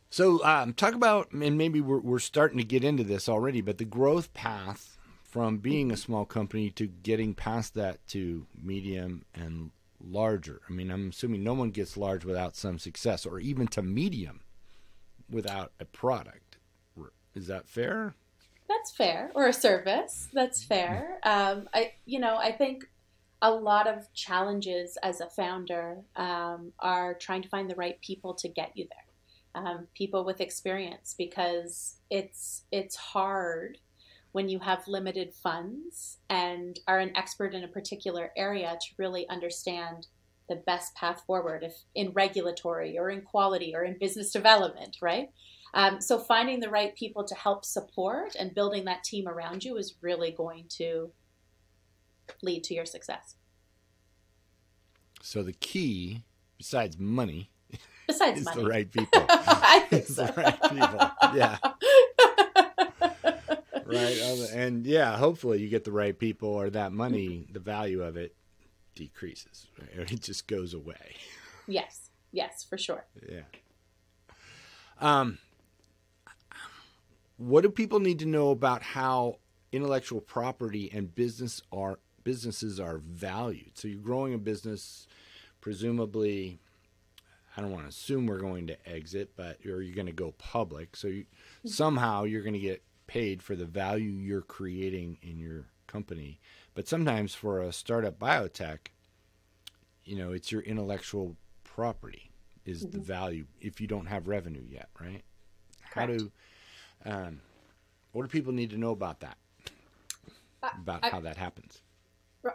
So 0.08 0.44
um, 0.44 0.72
talk 0.72 0.94
about, 0.94 1.32
and 1.32 1.58
maybe 1.58 1.80
we're, 1.80 1.98
we're 1.98 2.20
starting 2.20 2.58
to 2.58 2.64
get 2.64 2.84
into 2.84 3.02
this 3.02 3.28
already, 3.28 3.60
but 3.60 3.78
the 3.78 3.84
growth 3.84 4.32
path 4.34 4.96
from 5.24 5.58
being 5.58 5.90
a 5.90 5.96
small 5.96 6.24
company 6.24 6.70
to 6.70 6.86
getting 6.86 7.34
past 7.34 7.74
that 7.74 8.06
to 8.08 8.46
medium 8.62 9.24
and 9.34 9.72
larger. 10.06 10.60
I 10.68 10.72
mean, 10.72 10.90
I'm 10.90 11.10
assuming 11.10 11.42
no 11.42 11.54
one 11.54 11.70
gets 11.70 11.96
large 11.96 12.24
without 12.24 12.56
some 12.56 12.78
success, 12.78 13.26
or 13.26 13.40
even 13.40 13.66
to 13.68 13.82
medium 13.82 14.40
without 15.30 15.72
a 15.80 15.84
product. 15.84 16.58
Is 17.34 17.48
that 17.48 17.68
fair? 17.68 18.14
That's 18.66 18.90
fair, 18.90 19.30
or 19.34 19.46
a 19.46 19.52
service. 19.52 20.28
That's 20.32 20.64
fair. 20.64 21.18
Um, 21.22 21.68
I, 21.74 21.92
you 22.06 22.18
know, 22.18 22.36
I 22.36 22.50
think 22.50 22.84
a 23.42 23.50
lot 23.50 23.86
of 23.86 24.12
challenges 24.14 24.96
as 25.02 25.20
a 25.20 25.28
founder 25.28 25.98
um, 26.16 26.72
are 26.78 27.12
trying 27.12 27.42
to 27.42 27.48
find 27.48 27.68
the 27.68 27.74
right 27.74 28.00
people 28.00 28.32
to 28.34 28.48
get 28.48 28.72
you 28.74 28.88
there, 28.90 29.62
um, 29.62 29.86
people 29.94 30.24
with 30.24 30.40
experience, 30.40 31.14
because 31.16 31.96
it's 32.10 32.62
it's 32.72 32.96
hard 32.96 33.78
when 34.36 34.50
you 34.50 34.58
have 34.58 34.86
limited 34.86 35.32
funds 35.32 36.18
and 36.28 36.78
are 36.86 36.98
an 36.98 37.10
expert 37.16 37.54
in 37.54 37.64
a 37.64 37.68
particular 37.68 38.32
area 38.36 38.76
to 38.78 38.88
really 38.98 39.26
understand 39.30 40.08
the 40.50 40.56
best 40.66 40.94
path 40.94 41.22
forward 41.26 41.62
if 41.62 41.72
in 41.94 42.10
regulatory 42.10 42.98
or 42.98 43.08
in 43.08 43.22
quality 43.22 43.72
or 43.74 43.82
in 43.82 43.96
business 43.98 44.30
development 44.30 44.98
right? 45.00 45.30
Um, 45.72 46.02
so 46.02 46.18
finding 46.18 46.60
the 46.60 46.68
right 46.68 46.94
people 46.94 47.24
to 47.24 47.34
help 47.34 47.64
support 47.64 48.34
and 48.38 48.54
building 48.54 48.84
that 48.84 49.04
team 49.04 49.26
around 49.26 49.64
you 49.64 49.78
is 49.78 49.94
really 50.02 50.32
going 50.32 50.66
to 50.80 51.12
lead 52.42 52.62
to 52.64 52.74
your 52.74 52.84
success. 52.84 53.36
So 55.22 55.42
the 55.42 55.54
key 55.54 56.24
besides 56.58 56.98
money 56.98 57.48
besides 58.06 58.40
is 58.40 58.44
money. 58.44 58.62
the 58.62 58.68
right 58.68 58.92
people. 58.92 59.24
I 59.30 59.86
think 59.88 60.06
so. 60.08 60.26
the 60.26 60.42
right 60.42 60.62
people. 60.62 61.10
Yeah 61.34 61.56
right? 63.86 64.50
And 64.52 64.86
yeah, 64.86 65.16
hopefully 65.16 65.60
you 65.60 65.68
get 65.68 65.84
the 65.84 65.92
right 65.92 66.18
people, 66.18 66.48
or 66.48 66.70
that 66.70 66.92
money, 66.92 67.46
the 67.52 67.60
value 67.60 68.02
of 68.02 68.16
it 68.16 68.34
decreases. 68.94 69.68
Right? 69.78 70.10
It 70.12 70.22
just 70.22 70.46
goes 70.46 70.74
away. 70.74 71.16
Yes, 71.66 72.10
yes, 72.32 72.64
for 72.64 72.78
sure. 72.78 73.06
Yeah. 73.28 73.42
Um, 75.00 75.38
what 77.36 77.62
do 77.62 77.70
people 77.70 78.00
need 78.00 78.18
to 78.20 78.26
know 78.26 78.50
about 78.50 78.82
how 78.82 79.38
intellectual 79.72 80.20
property 80.20 80.90
and 80.92 81.14
business 81.14 81.60
are 81.72 81.98
businesses 82.24 82.80
are 82.80 82.98
valued? 82.98 83.72
So 83.74 83.88
you're 83.88 84.00
growing 84.00 84.34
a 84.34 84.38
business, 84.38 85.06
presumably. 85.60 86.58
I 87.56 87.62
don't 87.62 87.70
want 87.70 87.84
to 87.84 87.88
assume 87.88 88.26
we're 88.26 88.38
going 88.38 88.66
to 88.66 88.76
exit, 88.88 89.30
but 89.34 89.58
or 89.64 89.80
you're 89.82 89.94
going 89.94 90.06
to 90.06 90.12
go 90.12 90.32
public. 90.32 90.94
So 90.94 91.08
you, 91.08 91.24
somehow 91.64 92.24
you're 92.24 92.42
going 92.42 92.54
to 92.54 92.58
get 92.58 92.82
paid 93.06 93.42
for 93.42 93.54
the 93.54 93.64
value 93.64 94.10
you're 94.10 94.42
creating 94.42 95.18
in 95.22 95.38
your 95.38 95.66
company. 95.86 96.40
But 96.74 96.88
sometimes 96.88 97.34
for 97.34 97.60
a 97.60 97.72
startup 97.72 98.18
biotech, 98.18 98.88
you 100.04 100.16
know, 100.16 100.32
it's 100.32 100.52
your 100.52 100.62
intellectual 100.62 101.36
property 101.64 102.30
is 102.64 102.84
mm-hmm. 102.84 102.98
the 102.98 103.04
value 103.04 103.46
if 103.60 103.80
you 103.80 103.86
don't 103.86 104.06
have 104.06 104.28
revenue 104.28 104.64
yet, 104.68 104.88
right? 105.00 105.22
Correct. 105.90 105.94
How 105.94 106.06
do 106.06 106.32
um, 107.04 107.40
what 108.12 108.22
do 108.22 108.28
people 108.28 108.52
need 108.52 108.70
to 108.70 108.78
know 108.78 108.90
about 108.90 109.20
that? 109.20 109.36
About 110.62 111.04
I, 111.04 111.10
how 111.10 111.20
that 111.20 111.36
happens? 111.36 111.82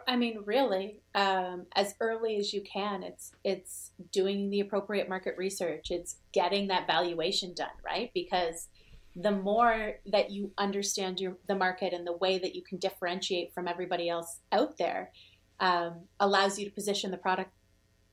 I 0.06 0.16
mean, 0.16 0.40
really, 0.44 1.00
um, 1.14 1.66
as 1.74 1.94
early 2.00 2.36
as 2.36 2.52
you 2.52 2.62
can, 2.62 3.02
it's 3.02 3.32
it's 3.44 3.90
doing 4.10 4.50
the 4.50 4.60
appropriate 4.60 5.08
market 5.08 5.34
research. 5.36 5.90
It's 5.90 6.16
getting 6.32 6.68
that 6.68 6.86
valuation 6.86 7.54
done, 7.54 7.68
right? 7.84 8.10
Because 8.14 8.68
the 9.14 9.30
more 9.30 9.96
that 10.06 10.30
you 10.30 10.52
understand 10.56 11.20
your, 11.20 11.36
the 11.46 11.54
market 11.54 11.92
and 11.92 12.06
the 12.06 12.16
way 12.16 12.38
that 12.38 12.54
you 12.54 12.62
can 12.62 12.78
differentiate 12.78 13.52
from 13.52 13.68
everybody 13.68 14.08
else 14.08 14.40
out 14.50 14.78
there 14.78 15.12
um, 15.60 16.00
allows 16.18 16.58
you 16.58 16.64
to 16.64 16.70
position 16.70 17.10
the 17.10 17.16
product 17.16 17.50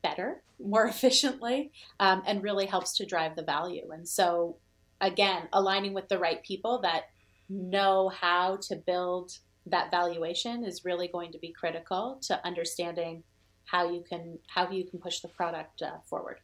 better, 0.01 0.44
more 0.60 0.86
efficiently, 0.88 1.72
um, 2.00 2.22
and 2.25 2.44
really 2.44 2.65
helps 2.65 2.98
to 2.98 3.06
drive 3.06 3.36
the 3.36 3.44
value. 3.44 3.91
And 3.91 4.08
so, 4.08 4.58
again, 5.00 5.48
aligning 5.53 5.94
with 5.94 6.10
the 6.10 6.20
right 6.20 6.44
people 6.44 6.82
that 6.82 7.03
know 7.50 8.10
how 8.10 8.58
to 8.62 8.75
build 8.75 9.32
that 9.65 9.91
valuation 9.91 10.63
is 10.63 10.86
really 10.86 11.08
going 11.08 11.32
to 11.32 11.39
be 11.39 11.51
critical 11.51 12.20
to 12.24 12.46
understanding 12.46 13.24
how 13.65 13.91
you 13.91 14.03
can 14.08 14.39
how 14.48 14.70
you 14.70 14.84
can 14.84 15.00
push 15.00 15.20
the 15.20 15.27
product 15.27 15.82
uh, 15.82 15.98
forward. 16.10 16.39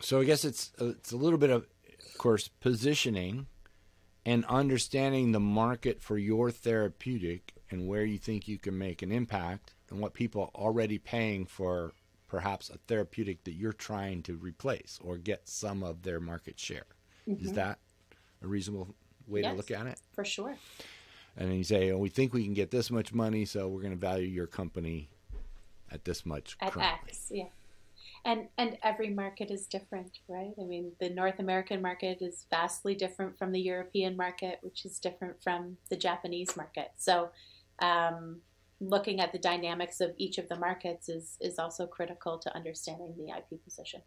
So 0.00 0.20
I 0.20 0.24
guess 0.24 0.44
it's 0.44 0.72
it's 0.78 1.12
a 1.12 1.16
little 1.16 1.38
bit 1.38 1.50
of 1.50 1.66
of 2.16 2.22
course, 2.22 2.48
positioning 2.48 3.46
and 4.24 4.46
understanding 4.46 5.32
the 5.32 5.40
market 5.40 6.00
for 6.00 6.16
your 6.16 6.50
therapeutic 6.50 7.52
and 7.70 7.86
where 7.86 8.06
you 8.06 8.16
think 8.16 8.48
you 8.48 8.56
can 8.56 8.78
make 8.78 9.02
an 9.02 9.12
impact 9.12 9.74
and 9.90 10.00
what 10.00 10.14
people 10.14 10.40
are 10.40 10.62
already 10.62 10.96
paying 10.96 11.44
for 11.44 11.92
perhaps 12.26 12.70
a 12.70 12.78
therapeutic 12.88 13.44
that 13.44 13.52
you're 13.52 13.74
trying 13.74 14.22
to 14.22 14.34
replace 14.36 14.98
or 15.04 15.18
get 15.18 15.46
some 15.46 15.82
of 15.82 16.04
their 16.04 16.18
market 16.18 16.58
share. 16.58 16.86
Mm-hmm. 17.28 17.44
Is 17.44 17.52
that 17.52 17.80
a 18.42 18.46
reasonable 18.46 18.94
way 19.28 19.42
yes, 19.42 19.50
to 19.50 19.56
look 19.58 19.70
at 19.70 19.86
it? 19.86 20.00
For 20.14 20.24
sure. 20.24 20.56
And 21.36 21.50
then 21.50 21.58
you 21.58 21.64
say, 21.64 21.90
oh, 21.90 21.98
we 21.98 22.08
think 22.08 22.32
we 22.32 22.44
can 22.44 22.54
get 22.54 22.70
this 22.70 22.90
much 22.90 23.12
money, 23.12 23.44
so 23.44 23.68
we're 23.68 23.82
going 23.82 23.92
to 23.92 24.00
value 24.00 24.26
your 24.26 24.46
company 24.46 25.10
at 25.92 26.06
this 26.06 26.24
much. 26.24 26.56
At 26.62 26.72
currently. 26.72 27.10
X, 27.10 27.26
yeah 27.30 27.44
and 28.26 28.48
and 28.58 28.76
every 28.82 29.08
market 29.08 29.50
is 29.50 29.66
different 29.66 30.18
right? 30.28 30.52
I 30.60 30.64
mean 30.64 30.92
the 31.00 31.08
north 31.08 31.38
american 31.38 31.80
market 31.80 32.18
is 32.20 32.44
vastly 32.50 32.94
different 32.94 33.38
from 33.38 33.52
the 33.52 33.60
european 33.60 34.16
market 34.16 34.58
which 34.60 34.84
is 34.84 34.98
different 34.98 35.42
from 35.42 35.78
the 35.88 35.96
japanese 35.96 36.56
market. 36.56 36.90
So 36.96 37.30
um, 37.78 38.40
looking 38.80 39.20
at 39.20 39.32
the 39.32 39.38
dynamics 39.38 40.00
of 40.00 40.10
each 40.18 40.36
of 40.36 40.48
the 40.48 40.56
markets 40.56 41.08
is 41.08 41.38
is 41.40 41.58
also 41.58 41.86
critical 41.86 42.38
to 42.38 42.54
understanding 42.54 43.14
the 43.16 43.32
ip 43.32 43.64
position 43.64 44.02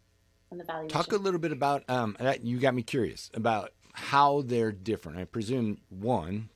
and 0.50 0.60
the 0.60 0.64
value 0.64 0.88
talk 0.88 1.12
a 1.12 1.16
little 1.16 1.40
bit 1.40 1.52
about 1.52 1.82
um, 1.88 2.16
you 2.42 2.58
got 2.58 2.74
me 2.74 2.82
curious 2.82 3.30
about 3.34 3.72
how 3.92 4.42
they're 4.42 4.70
different. 4.70 5.18
I 5.18 5.24
presume 5.24 5.78
one 5.88 6.50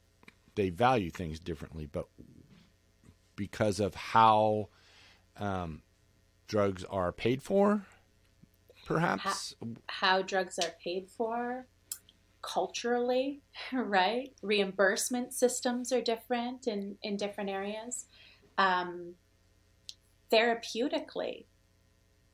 they 0.55 0.69
value 0.69 1.11
things 1.11 1.41
differently 1.41 1.87
but 1.87 2.07
because 3.37 3.81
of 3.81 3.95
how 3.97 4.69
um, 5.39 5.83
drugs 6.47 6.85
are 6.85 7.13
paid 7.13 7.43
for, 7.43 7.87
perhaps? 8.87 9.55
How, 9.61 9.69
how 9.87 10.23
drugs 10.23 10.59
are 10.59 10.75
paid 10.83 11.09
for 11.09 11.67
culturally, 12.43 13.43
right? 13.73 14.33
Reimbursement 14.43 15.33
systems 15.33 15.93
are 15.93 16.03
different 16.03 16.67
in, 16.67 16.97
in 17.03 17.17
different 17.17 17.51
areas. 17.51 18.07
Um, 18.59 19.15
therapeutically, 20.33 21.47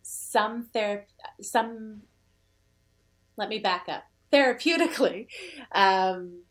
some 0.02 0.66
ther- 0.72 1.06
some 1.40 2.02
let 3.36 3.48
me 3.48 3.58
back 3.58 3.86
up. 3.88 4.04
Therapeutically, 4.32 5.26
um, 5.72 6.42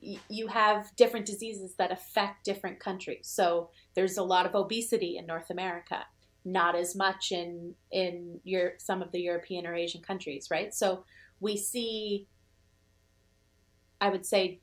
you 0.00 0.46
have 0.46 0.94
different 0.96 1.26
diseases 1.26 1.74
that 1.76 1.90
affect 1.90 2.44
different 2.44 2.78
countries. 2.78 3.28
So 3.28 3.70
there's 3.94 4.16
a 4.16 4.22
lot 4.22 4.46
of 4.46 4.54
obesity 4.54 5.16
in 5.18 5.26
North 5.26 5.50
America 5.50 6.06
not 6.52 6.74
as 6.74 6.96
much 6.96 7.32
in 7.32 7.74
in 7.90 8.40
your 8.44 8.72
some 8.78 9.02
of 9.02 9.12
the 9.12 9.20
European 9.20 9.66
or 9.66 9.74
Asian 9.74 10.02
countries, 10.02 10.48
right? 10.50 10.72
So 10.74 11.04
we 11.40 11.56
see, 11.56 12.26
I 14.00 14.08
would 14.08 14.26
say, 14.26 14.60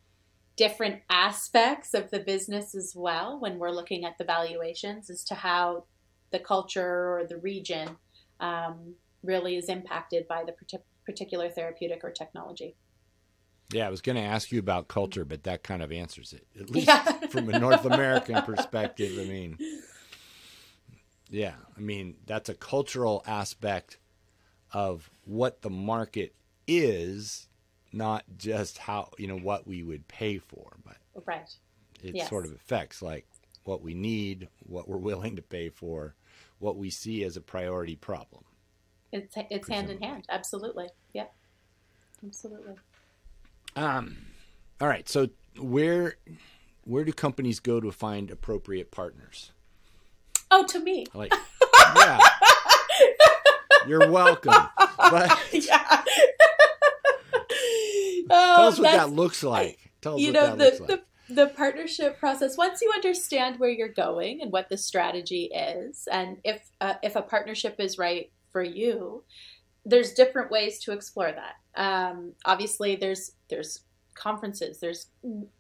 different 0.58 1.02
aspects 1.10 1.94
of 1.94 2.12
the 2.12 2.20
business 2.20 2.76
as 2.76 2.94
well 2.96 3.40
when 3.40 3.60
we're 3.60 3.72
looking 3.72 4.06
at 4.06 4.18
the 4.18 4.24
valuations 4.24 5.10
as 5.10 5.24
to 5.26 5.36
how 5.36 5.86
the 6.32 6.40
culture 6.40 7.18
or 7.18 7.26
the 7.28 7.38
region 7.38 7.98
um, 8.40 8.96
really 9.24 9.58
is 9.58 9.70
impacted 9.70 10.28
by 10.28 10.44
the 10.44 10.54
particular 11.06 11.50
therapeutic 11.50 12.04
or 12.04 12.12
technology. 12.12 12.76
Yeah, 13.74 13.88
I 13.88 13.90
was 13.90 14.02
going 14.02 14.16
to 14.16 14.22
ask 14.22 14.52
you 14.52 14.60
about 14.60 14.88
culture, 14.88 15.26
but 15.26 15.44
that 15.44 15.64
kind 15.64 15.82
of 15.82 15.92
answers 15.92 16.34
it, 16.34 16.46
at 16.60 16.70
least 16.72 16.88
yeah. 16.88 17.28
from 17.28 17.50
a 17.50 17.60
North 17.60 17.86
American 17.86 18.42
perspective. 18.44 19.18
I 19.20 19.30
mean, 19.30 19.58
yeah, 21.30 21.56
I 21.76 21.80
mean 21.80 22.16
that's 22.26 22.50
a 22.50 22.54
cultural 22.54 23.24
aspect 23.26 23.98
of 24.72 25.10
what 25.26 25.62
the 25.62 25.70
market 25.70 26.36
is 26.68 27.48
not 27.94 28.26
just 28.38 28.78
how 28.78 29.12
you 29.18 29.28
know 29.28 29.38
what 29.38 29.68
we 29.68 29.84
would 29.84 30.08
pay 30.08 30.38
for, 30.38 30.78
but 30.84 30.98
right. 31.26 31.50
It 32.04 32.16
yes. 32.16 32.30
sort 32.30 32.46
of 32.46 32.52
affects 32.52 33.02
like 33.02 33.26
what 33.64 33.82
we 33.82 33.94
need, 33.94 34.48
what 34.68 34.88
we're 34.88 34.98
willing 35.10 35.36
to 35.38 35.42
pay 35.42 35.70
for, 35.70 36.16
what 36.60 36.78
we 36.78 36.90
see 36.90 37.24
as 37.24 37.38
a 37.38 37.42
priority 37.42 37.96
problem. 37.96 38.44
It's 39.12 39.34
it's 39.50 39.70
hand 39.70 39.90
in 39.90 40.02
hand. 40.02 40.26
Absolutely. 40.30 40.90
Yeah, 41.14 41.26
Absolutely. 42.26 42.76
Um, 43.76 44.18
all 44.82 44.88
right. 44.88 45.08
So 45.08 45.30
where 45.58 46.16
where 46.84 47.04
do 47.04 47.14
companies 47.14 47.60
go 47.60 47.80
to 47.80 47.92
find 47.92 48.32
appropriate 48.32 48.92
partners? 48.92 49.52
Oh, 50.52 50.66
to 50.66 50.80
me. 50.80 51.06
Like, 51.14 51.34
yeah. 51.96 52.20
You're 53.88 54.10
welcome. 54.12 54.54
But 54.98 55.40
yeah. 55.52 55.80
oh, 58.30 58.56
tell 58.56 58.68
us 58.68 58.80
what 58.80 58.92
that 58.92 59.12
looks 59.12 59.44
like. 59.44 59.78
Tell 60.02 60.16
us 60.16 60.22
you 60.22 60.34
what 60.34 60.34
know, 60.34 60.46
that 60.48 60.58
the, 60.58 60.64
looks 60.64 60.80
like. 60.80 60.90
The, 60.90 61.36
the 61.36 61.48
partnership 61.48 62.20
process 62.20 62.58
once 62.58 62.82
you 62.82 62.92
understand 62.94 63.60
where 63.60 63.70
you're 63.70 63.88
going 63.88 64.42
and 64.42 64.52
what 64.52 64.70
the 64.70 64.78
strategy 64.78 65.46
is 65.46 66.08
and 66.12 66.38
if 66.44 66.70
uh, 66.82 66.94
if 67.02 67.16
a 67.16 67.22
partnership 67.22 67.76
is 67.80 67.98
right 67.98 68.32
for 68.52 68.62
you 68.62 69.24
there's 69.86 70.14
different 70.14 70.52
ways 70.52 70.78
to 70.80 70.92
explore 70.92 71.32
that 71.32 71.56
um, 71.82 72.34
obviously 72.46 72.96
there's 72.96 73.32
there's 73.50 73.82
conferences 74.14 74.80
there's 74.80 75.08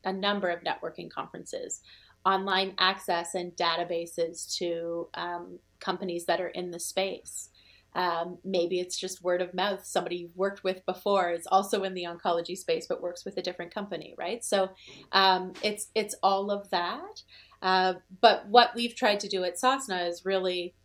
a 0.03 0.13
number 0.13 0.49
of 0.49 0.63
networking 0.63 1.09
conferences 1.09 1.81
online 2.25 2.73
access 2.79 3.35
and 3.35 3.51
databases 3.53 4.57
to 4.57 5.07
um, 5.13 5.59
companies 5.79 6.25
that 6.25 6.41
are 6.41 6.49
in 6.49 6.71
the 6.71 6.79
space 6.79 7.49
um, 7.95 8.37
maybe 8.43 8.79
it's 8.79 8.97
just 8.99 9.23
word 9.23 9.41
of 9.41 9.53
mouth. 9.53 9.85
Somebody 9.85 10.17
you've 10.17 10.35
worked 10.35 10.63
with 10.63 10.85
before 10.85 11.31
is 11.31 11.47
also 11.47 11.83
in 11.83 11.93
the 11.93 12.03
oncology 12.03 12.57
space, 12.57 12.87
but 12.87 13.01
works 13.01 13.23
with 13.23 13.37
a 13.37 13.41
different 13.41 13.73
company, 13.73 14.13
right? 14.17 14.43
So 14.43 14.69
um, 15.13 15.53
it's 15.63 15.87
it's 15.95 16.15
all 16.21 16.51
of 16.51 16.69
that. 16.71 17.23
Uh, 17.61 17.93
but 18.21 18.47
what 18.47 18.71
we've 18.75 18.95
tried 18.95 19.21
to 19.21 19.29
do 19.29 19.45
at 19.45 19.55
Sosna 19.55 20.09
is 20.09 20.25
really 20.25 20.75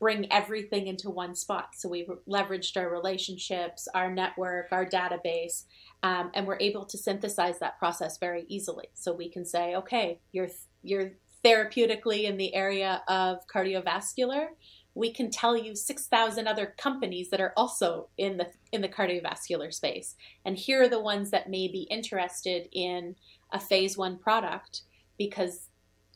bring 0.00 0.30
everything 0.32 0.88
into 0.88 1.10
one 1.10 1.36
spot. 1.36 1.68
So 1.76 1.88
we've 1.88 2.10
leveraged 2.28 2.76
our 2.76 2.90
relationships, 2.90 3.86
our 3.94 4.12
network, 4.12 4.68
our 4.72 4.84
database, 4.84 5.64
um, 6.04 6.30
and 6.34 6.46
we're 6.46 6.58
able 6.60 6.84
to 6.84 6.98
synthesize 6.98 7.58
that 7.60 7.78
process 7.78 8.18
very 8.18 8.44
easily. 8.46 8.88
So 8.92 9.12
we 9.12 9.30
can 9.30 9.46
say, 9.46 9.74
okay, 9.74 10.20
you're 10.32 10.50
you're 10.82 11.12
therapeutically 11.42 12.24
in 12.24 12.36
the 12.36 12.54
area 12.54 13.02
of 13.08 13.38
cardiovascular. 13.46 14.48
We 14.94 15.12
can 15.12 15.30
tell 15.30 15.56
you 15.56 15.74
6000 15.74 16.46
other 16.46 16.74
companies 16.76 17.30
that 17.30 17.40
are 17.40 17.54
also 17.56 18.08
in 18.18 18.36
the 18.36 18.48
in 18.70 18.82
the 18.82 18.88
cardiovascular 18.88 19.72
space. 19.72 20.14
And 20.44 20.58
here 20.58 20.82
are 20.82 20.88
the 20.88 21.00
ones 21.00 21.30
that 21.30 21.48
may 21.48 21.68
be 21.68 21.88
interested 21.90 22.68
in 22.70 23.16
a 23.50 23.58
phase 23.58 23.96
1 23.96 24.18
product 24.18 24.82
because 25.18 25.70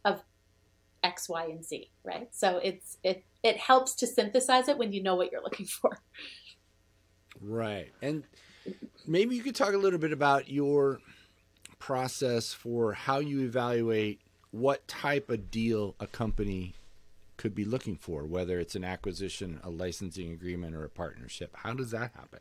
of 0.05 0.23
x 1.03 1.29
y 1.31 1.45
and 1.45 1.65
z 1.65 1.91
right? 2.05 2.29
So 2.33 2.59
it's 2.63 2.99
it 3.03 3.25
it 3.43 3.57
helps 3.57 3.95
to 3.97 4.07
synthesize 4.07 4.69
it 4.69 4.77
when 4.77 4.93
you 4.93 5.03
know 5.03 5.15
what 5.15 5.33
you're 5.33 5.43
looking 5.43 5.67
for. 5.67 5.99
Right. 7.41 7.91
And 8.03 8.25
maybe 9.07 9.37
you 9.37 9.43
could 9.43 9.55
talk 9.55 9.75
a 9.75 9.79
little 9.79 9.99
bit 9.99 10.13
about 10.13 10.49
your 10.49 11.01
process 11.79 12.53
for 12.53 12.93
how 12.93 13.19
you 13.19 13.41
evaluate 13.41 14.21
what 14.51 14.87
type 14.89 15.31
of 15.31 15.51
deal 15.51 15.95
a 16.01 16.07
company 16.07 16.75
could 17.37 17.55
be 17.55 17.65
looking 17.65 17.97
for, 17.97 18.25
whether 18.25 18.59
it's 18.59 18.75
an 18.75 18.85
acquisition, 18.85 19.61
a 19.63 19.71
licensing 19.71 20.33
agreement, 20.33 20.75
or 20.75 20.85
a 20.85 20.89
partnership? 20.89 21.55
How 21.55 21.73
does 21.73 21.93
that 21.93 22.11
happen? 22.15 22.41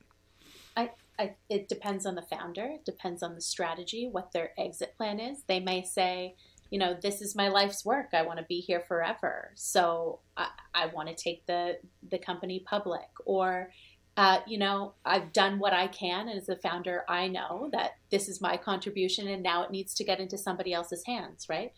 I, 0.76 0.92
I, 1.20 1.36
it 1.50 1.68
depends 1.68 2.06
on 2.06 2.16
the 2.16 2.22
founder. 2.24 2.66
It 2.66 2.86
depends 2.86 3.22
on 3.24 3.36
the 3.36 3.42
strategy, 3.42 4.08
what 4.12 4.32
their 4.32 4.52
exit 4.58 4.96
plan 4.98 5.20
is. 5.20 5.44
They 5.48 5.60
may 5.60 5.84
say, 5.84 6.36
you 6.70 6.80
know, 6.80 6.98
this 7.02 7.22
is 7.22 7.36
my 7.36 7.48
life's 7.48 7.86
work. 7.86 8.10
I 8.14 8.24
want 8.24 8.40
to 8.40 8.46
be 8.46 8.60
here 8.60 8.82
forever. 8.82 9.52
So 9.56 10.20
I, 10.36 10.50
I 10.74 10.88
want 10.88 11.10
to 11.10 11.16
take 11.16 11.46
the 11.46 11.78
the 12.10 12.18
company 12.18 12.60
public, 12.60 13.08
or 13.26 13.72
uh, 14.18 14.40
you 14.48 14.58
know, 14.58 14.94
I've 15.06 15.32
done 15.32 15.60
what 15.60 15.74
I 15.74 15.86
can, 15.88 16.28
and 16.28 16.40
as 16.40 16.50
a 16.50 16.56
founder, 16.56 17.06
I 17.08 17.28
know 17.28 17.70
that 17.72 17.98
this 18.10 18.28
is 18.28 18.42
my 18.42 18.58
contribution, 18.58 19.28
and 19.28 19.44
now 19.44 19.62
it 19.62 19.70
needs 19.70 19.94
to 19.94 20.04
get 20.04 20.20
into 20.20 20.40
somebody 20.40 20.74
else's 20.74 21.06
hands, 21.06 21.46
right? 21.48 21.72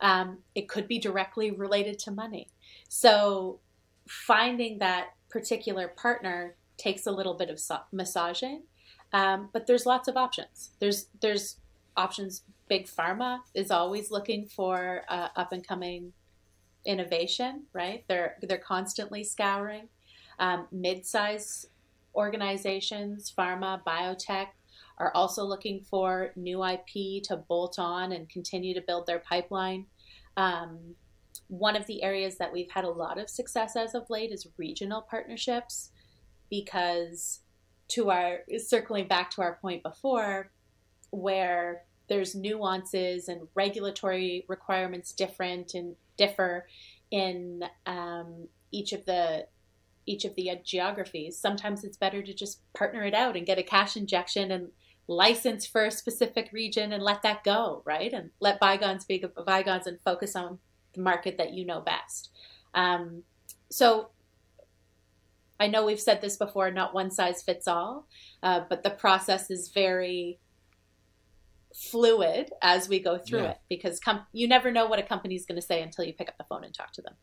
Um, 0.00 0.38
it 0.56 0.68
could 0.68 0.88
be 0.88 0.98
directly 0.98 1.52
related 1.52 2.00
to 2.00 2.10
money. 2.10 2.48
So 2.88 3.60
finding 4.08 4.78
that 4.80 5.10
particular 5.30 5.86
partner 5.86 6.56
takes 6.76 7.06
a 7.06 7.12
little 7.12 7.34
bit 7.34 7.48
of 7.48 7.60
massaging, 7.92 8.64
um, 9.12 9.50
but 9.52 9.68
there's 9.68 9.86
lots 9.86 10.08
of 10.08 10.16
options. 10.16 10.70
There's 10.80 11.06
there's 11.20 11.58
options. 11.96 12.42
Big 12.66 12.86
pharma 12.86 13.40
is 13.54 13.70
always 13.70 14.10
looking 14.10 14.46
for 14.46 15.02
uh, 15.08 15.28
up 15.36 15.52
and 15.52 15.64
coming 15.64 16.12
innovation, 16.84 17.66
right? 17.72 18.04
They're 18.08 18.36
they're 18.42 18.58
constantly 18.58 19.22
scouring. 19.22 19.88
Um, 20.40 20.66
mid-size 20.72 21.66
organizations, 22.14 23.32
pharma, 23.36 23.80
biotech, 23.84 24.48
are 24.98 25.12
also 25.14 25.44
looking 25.44 25.80
for 25.80 26.30
new 26.36 26.64
IP 26.64 27.22
to 27.24 27.36
bolt 27.48 27.78
on 27.78 28.12
and 28.12 28.28
continue 28.28 28.74
to 28.74 28.80
build 28.80 29.06
their 29.06 29.18
pipeline. 29.18 29.86
Um, 30.36 30.94
one 31.48 31.76
of 31.76 31.86
the 31.86 32.02
areas 32.02 32.38
that 32.38 32.52
we've 32.52 32.70
had 32.70 32.84
a 32.84 32.90
lot 32.90 33.18
of 33.18 33.28
success 33.28 33.76
as 33.76 33.94
of 33.94 34.08
late 34.08 34.30
is 34.30 34.46
regional 34.56 35.02
partnerships 35.02 35.90
because 36.50 37.40
to 37.88 38.10
our 38.10 38.40
circling 38.58 39.08
back 39.08 39.30
to 39.30 39.42
our 39.42 39.58
point 39.60 39.82
before 39.82 40.50
where 41.10 41.82
there's 42.08 42.34
nuances 42.34 43.28
and 43.28 43.46
regulatory 43.54 44.44
requirements 44.48 45.12
different 45.12 45.74
and 45.74 45.94
differ 46.16 46.66
in 47.10 47.62
um, 47.86 48.48
each 48.72 48.92
of 48.92 49.04
the 49.04 49.46
each 50.06 50.24
of 50.24 50.34
the 50.34 50.50
geographies 50.64 51.38
sometimes 51.38 51.84
it's 51.84 51.96
better 51.96 52.22
to 52.22 52.34
just 52.34 52.60
partner 52.74 53.04
it 53.04 53.14
out 53.14 53.36
and 53.36 53.46
get 53.46 53.58
a 53.58 53.62
cash 53.62 53.96
injection 53.96 54.50
and 54.50 54.68
license 55.06 55.66
for 55.66 55.84
a 55.84 55.90
specific 55.90 56.50
region 56.52 56.92
and 56.92 57.02
let 57.02 57.22
that 57.22 57.44
go 57.44 57.82
right 57.84 58.12
and 58.12 58.30
let 58.40 58.60
bygones 58.60 59.04
be 59.04 59.22
bygones 59.46 59.86
and 59.86 59.98
focus 60.04 60.34
on 60.34 60.58
the 60.94 61.02
market 61.02 61.36
that 61.38 61.52
you 61.52 61.66
know 61.66 61.80
best. 61.80 62.30
Um, 62.74 63.22
so 63.70 64.10
I 65.60 65.66
know 65.66 65.84
we've 65.84 66.00
said 66.00 66.20
this 66.20 66.36
before, 66.36 66.70
not 66.70 66.94
one 66.94 67.10
size 67.10 67.42
fits 67.42 67.68
all, 67.68 68.06
uh, 68.42 68.62
but 68.68 68.82
the 68.82 68.90
process 68.90 69.50
is 69.50 69.68
very 69.68 70.38
fluid 71.74 72.50
as 72.62 72.88
we 72.88 73.00
go 73.00 73.18
through 73.18 73.42
yeah. 73.42 73.50
it 73.50 73.58
because 73.68 73.98
com- 73.98 74.26
you 74.32 74.46
never 74.46 74.70
know 74.70 74.86
what 74.86 74.98
a 74.98 75.02
company 75.02 75.34
is 75.34 75.44
going 75.44 75.60
to 75.60 75.66
say 75.66 75.82
until 75.82 76.04
you 76.04 76.12
pick 76.12 76.28
up 76.28 76.38
the 76.38 76.44
phone 76.44 76.64
and 76.64 76.72
talk 76.72 76.92
to 76.92 77.02
them. 77.02 77.14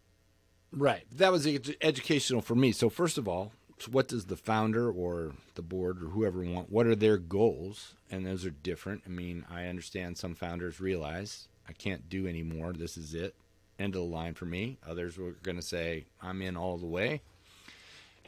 Right. 0.71 1.03
That 1.11 1.31
was 1.31 1.45
ed- 1.45 1.75
educational 1.81 2.41
for 2.41 2.55
me. 2.55 2.71
So 2.71 2.89
first 2.89 3.17
of 3.17 3.27
all, 3.27 3.51
what 3.89 4.07
does 4.07 4.25
the 4.25 4.37
founder 4.37 4.91
or 4.91 5.33
the 5.55 5.61
board 5.61 6.01
or 6.01 6.07
whoever 6.07 6.41
want? 6.41 6.71
What 6.71 6.85
are 6.85 6.95
their 6.95 7.17
goals? 7.17 7.95
And 8.09 8.25
those 8.25 8.45
are 8.45 8.51
different. 8.51 9.03
I 9.05 9.09
mean, 9.09 9.45
I 9.49 9.65
understand 9.65 10.17
some 10.17 10.35
founders 10.35 10.79
realize 10.79 11.47
I 11.67 11.73
can't 11.73 12.09
do 12.09 12.27
anymore. 12.27 12.73
This 12.73 12.97
is 12.97 13.13
it 13.13 13.35
end 13.81 13.95
of 13.95 14.01
the 14.01 14.07
line 14.07 14.33
for 14.33 14.45
me. 14.45 14.77
Others 14.87 15.17
were 15.17 15.31
going 15.43 15.57
to 15.57 15.63
say, 15.63 16.05
I'm 16.21 16.41
in 16.41 16.55
all 16.55 16.77
the 16.77 16.85
way. 16.85 17.21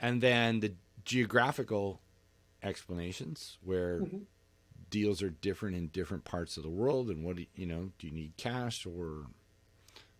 And 0.01 0.21
then 0.21 0.59
the 0.59 0.73
geographical 1.05 2.01
explanations 2.61 3.57
where 3.63 3.99
mm-hmm. 3.99 4.19
deals 4.89 5.21
are 5.21 5.29
different 5.29 5.75
in 5.75 5.87
different 5.87 6.23
parts 6.25 6.57
of 6.57 6.63
the 6.63 6.69
world 6.69 7.09
and 7.09 7.23
what, 7.23 7.35
do 7.35 7.45
you 7.55 7.65
know, 7.65 7.91
do 7.99 8.07
you 8.07 8.13
need 8.13 8.35
cash 8.37 8.85
or 8.85 9.27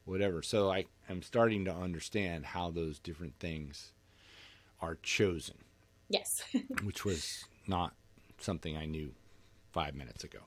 whatever. 0.06 0.42
So 0.42 0.72
I 0.72 0.86
am 1.10 1.22
starting 1.22 1.66
to 1.66 1.74
understand 1.74 2.46
how 2.46 2.72
those 2.72 3.00
different 3.00 3.40
things 3.40 3.92
are 4.82 4.98
chosen. 5.02 5.56
Yes. 6.10 6.44
which 6.84 7.06
was 7.06 7.46
not 7.68 7.94
something 8.38 8.78
I 8.78 8.86
knew 8.86 9.14
five 9.72 9.96
minutes 9.96 10.24
ago. 10.24 10.40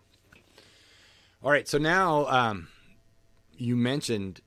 All 1.42 1.50
right. 1.50 1.66
So 1.66 1.78
now 1.78 2.26
um, 2.26 2.68
you 3.56 3.76
mentioned 3.76 4.40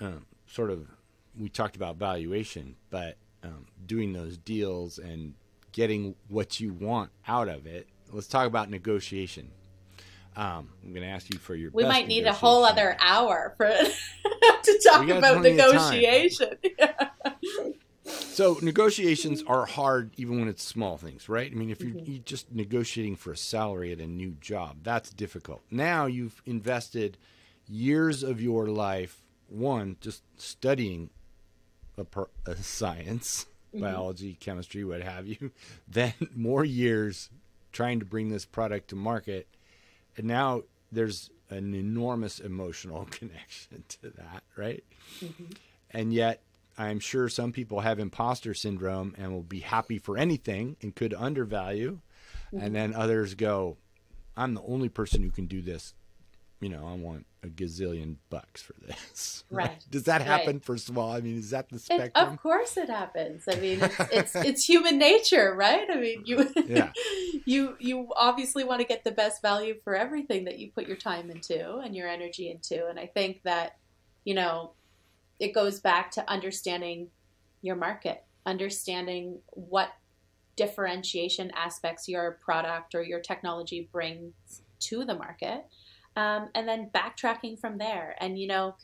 um, 0.00 0.26
sort 0.46 0.70
of 0.70 0.88
we 1.38 1.48
talked 1.48 1.76
about 1.76 1.96
valuation, 1.96 2.76
but 2.90 3.16
um, 3.42 3.66
doing 3.86 4.12
those 4.12 4.36
deals 4.36 4.98
and 4.98 5.34
getting 5.72 6.14
what 6.28 6.60
you 6.60 6.72
want 6.72 7.10
out 7.26 7.48
of 7.48 7.66
it. 7.66 7.88
Let's 8.10 8.28
talk 8.28 8.46
about 8.46 8.70
negotiation. 8.70 9.50
Um, 10.36 10.70
I'm 10.82 10.92
going 10.92 11.02
to 11.02 11.08
ask 11.08 11.32
you 11.32 11.38
for 11.38 11.54
your. 11.54 11.70
We 11.72 11.84
might 11.84 12.08
need 12.08 12.26
a 12.26 12.32
whole 12.32 12.64
other 12.64 12.96
hour 12.98 13.54
for 13.56 13.68
to 14.62 14.80
talk 14.90 15.08
about 15.08 15.42
negotiation. 15.42 16.56
so 18.04 18.58
negotiations 18.60 19.44
are 19.46 19.64
hard, 19.66 20.10
even 20.16 20.40
when 20.40 20.48
it's 20.48 20.62
small 20.62 20.96
things, 20.96 21.28
right? 21.28 21.50
I 21.50 21.54
mean, 21.54 21.70
if 21.70 21.80
you're, 21.80 21.90
mm-hmm. 21.90 22.10
you're 22.10 22.22
just 22.24 22.52
negotiating 22.52 23.16
for 23.16 23.32
a 23.32 23.36
salary 23.36 23.92
at 23.92 24.00
a 24.00 24.06
new 24.06 24.32
job, 24.40 24.78
that's 24.82 25.10
difficult. 25.10 25.62
Now 25.70 26.06
you've 26.06 26.42
invested 26.46 27.16
years 27.68 28.22
of 28.22 28.40
your 28.40 28.66
life 28.66 29.20
one 29.48 29.96
just 30.00 30.22
studying 30.36 31.10
a, 31.96 32.04
per, 32.04 32.26
a 32.46 32.56
science 32.56 33.46
mm-hmm. 33.74 33.84
biology, 33.84 34.36
chemistry, 34.40 34.84
what 34.84 35.02
have 35.02 35.26
you, 35.26 35.50
then 35.88 36.14
more 36.34 36.64
years 36.64 37.30
trying 37.72 38.00
to 38.00 38.06
bring 38.06 38.30
this 38.30 38.44
product 38.44 38.88
to 38.88 38.96
market. 38.96 39.48
And 40.16 40.26
now 40.26 40.62
there's 40.92 41.30
an 41.50 41.74
enormous 41.74 42.38
emotional 42.40 43.04
connection 43.10 43.84
to 43.88 44.10
that, 44.10 44.42
right? 44.56 44.84
Mm-hmm. 45.20 45.44
And 45.90 46.12
yet, 46.12 46.40
I'm 46.76 46.98
sure 46.98 47.28
some 47.28 47.52
people 47.52 47.80
have 47.80 47.98
imposter 47.98 48.52
syndrome 48.52 49.14
and 49.16 49.32
will 49.32 49.42
be 49.42 49.60
happy 49.60 49.98
for 49.98 50.16
anything 50.16 50.76
and 50.82 50.94
could 50.94 51.14
undervalue. 51.14 52.00
Mm-hmm. 52.52 52.64
And 52.64 52.74
then 52.74 52.94
others 52.94 53.34
go, 53.34 53.76
I'm 54.36 54.54
the 54.54 54.62
only 54.62 54.88
person 54.88 55.22
who 55.22 55.30
can 55.30 55.46
do 55.46 55.62
this. 55.62 55.94
You 56.64 56.70
know, 56.70 56.88
I 56.88 56.94
want 56.94 57.26
a 57.42 57.48
gazillion 57.48 58.16
bucks 58.30 58.62
for 58.62 58.72
this. 58.86 59.44
Right. 59.50 59.84
Does 59.90 60.04
that 60.04 60.22
happen? 60.22 60.54
Right. 60.54 60.64
First 60.64 60.88
of 60.88 60.96
all, 60.96 61.12
I 61.12 61.20
mean, 61.20 61.38
is 61.38 61.50
that 61.50 61.68
the 61.68 61.78
spectrum? 61.78 62.10
It, 62.16 62.32
of 62.32 62.40
course, 62.40 62.78
it 62.78 62.88
happens. 62.88 63.44
I 63.46 63.56
mean, 63.56 63.80
it's, 63.82 64.00
it's 64.10 64.34
it's 64.48 64.64
human 64.64 64.98
nature, 64.98 65.54
right? 65.54 65.86
I 65.90 65.96
mean, 65.96 66.22
you 66.24 66.50
yeah. 66.66 66.90
you 67.44 67.76
you 67.78 68.08
obviously 68.16 68.64
want 68.64 68.80
to 68.80 68.86
get 68.86 69.04
the 69.04 69.10
best 69.10 69.42
value 69.42 69.74
for 69.84 69.94
everything 69.94 70.44
that 70.46 70.58
you 70.58 70.72
put 70.72 70.88
your 70.88 70.96
time 70.96 71.30
into 71.30 71.76
and 71.76 71.94
your 71.94 72.08
energy 72.08 72.50
into, 72.50 72.86
and 72.86 72.98
I 72.98 73.08
think 73.08 73.42
that 73.42 73.76
you 74.24 74.34
know 74.34 74.72
it 75.38 75.52
goes 75.52 75.80
back 75.80 76.12
to 76.12 76.28
understanding 76.30 77.08
your 77.60 77.76
market, 77.76 78.24
understanding 78.46 79.40
what 79.50 79.90
differentiation 80.56 81.52
aspects 81.54 82.08
your 82.08 82.38
product 82.42 82.94
or 82.94 83.02
your 83.02 83.20
technology 83.20 83.86
brings 83.92 84.32
to 84.80 85.04
the 85.04 85.14
market 85.14 85.66
um, 86.16 86.48
and 86.54 86.68
then 86.68 86.90
backtracking 86.94 87.58
from 87.58 87.78
there. 87.78 88.14
And 88.20 88.38
you 88.38 88.46
know, 88.46 88.76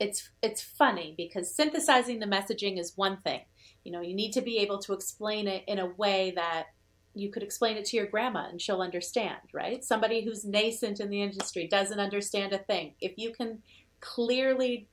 it's 0.00 0.30
it's 0.42 0.62
funny 0.62 1.14
because 1.16 1.54
synthesizing 1.54 2.20
the 2.20 2.26
messaging 2.26 2.78
is 2.78 2.92
one 2.96 3.18
thing. 3.18 3.40
You 3.84 3.92
know, 3.92 4.00
you 4.00 4.14
need 4.14 4.32
to 4.32 4.40
be 4.40 4.58
able 4.58 4.78
to 4.80 4.92
explain 4.92 5.46
it 5.46 5.64
in 5.66 5.78
a 5.78 5.86
way 5.86 6.32
that 6.36 6.66
you 7.14 7.30
could 7.30 7.42
explain 7.42 7.76
it 7.76 7.84
to 7.86 7.96
your 7.96 8.06
grandma 8.06 8.48
and 8.48 8.60
she'll 8.60 8.80
understand, 8.80 9.38
right? 9.52 9.84
Somebody 9.84 10.24
who's 10.24 10.44
nascent 10.44 11.00
in 11.00 11.10
the 11.10 11.22
industry 11.22 11.68
doesn't 11.68 12.00
understand 12.00 12.52
a 12.52 12.58
thing. 12.58 12.94
If 13.00 13.12
you 13.16 13.32
can 13.32 13.62
clearly 14.00 14.88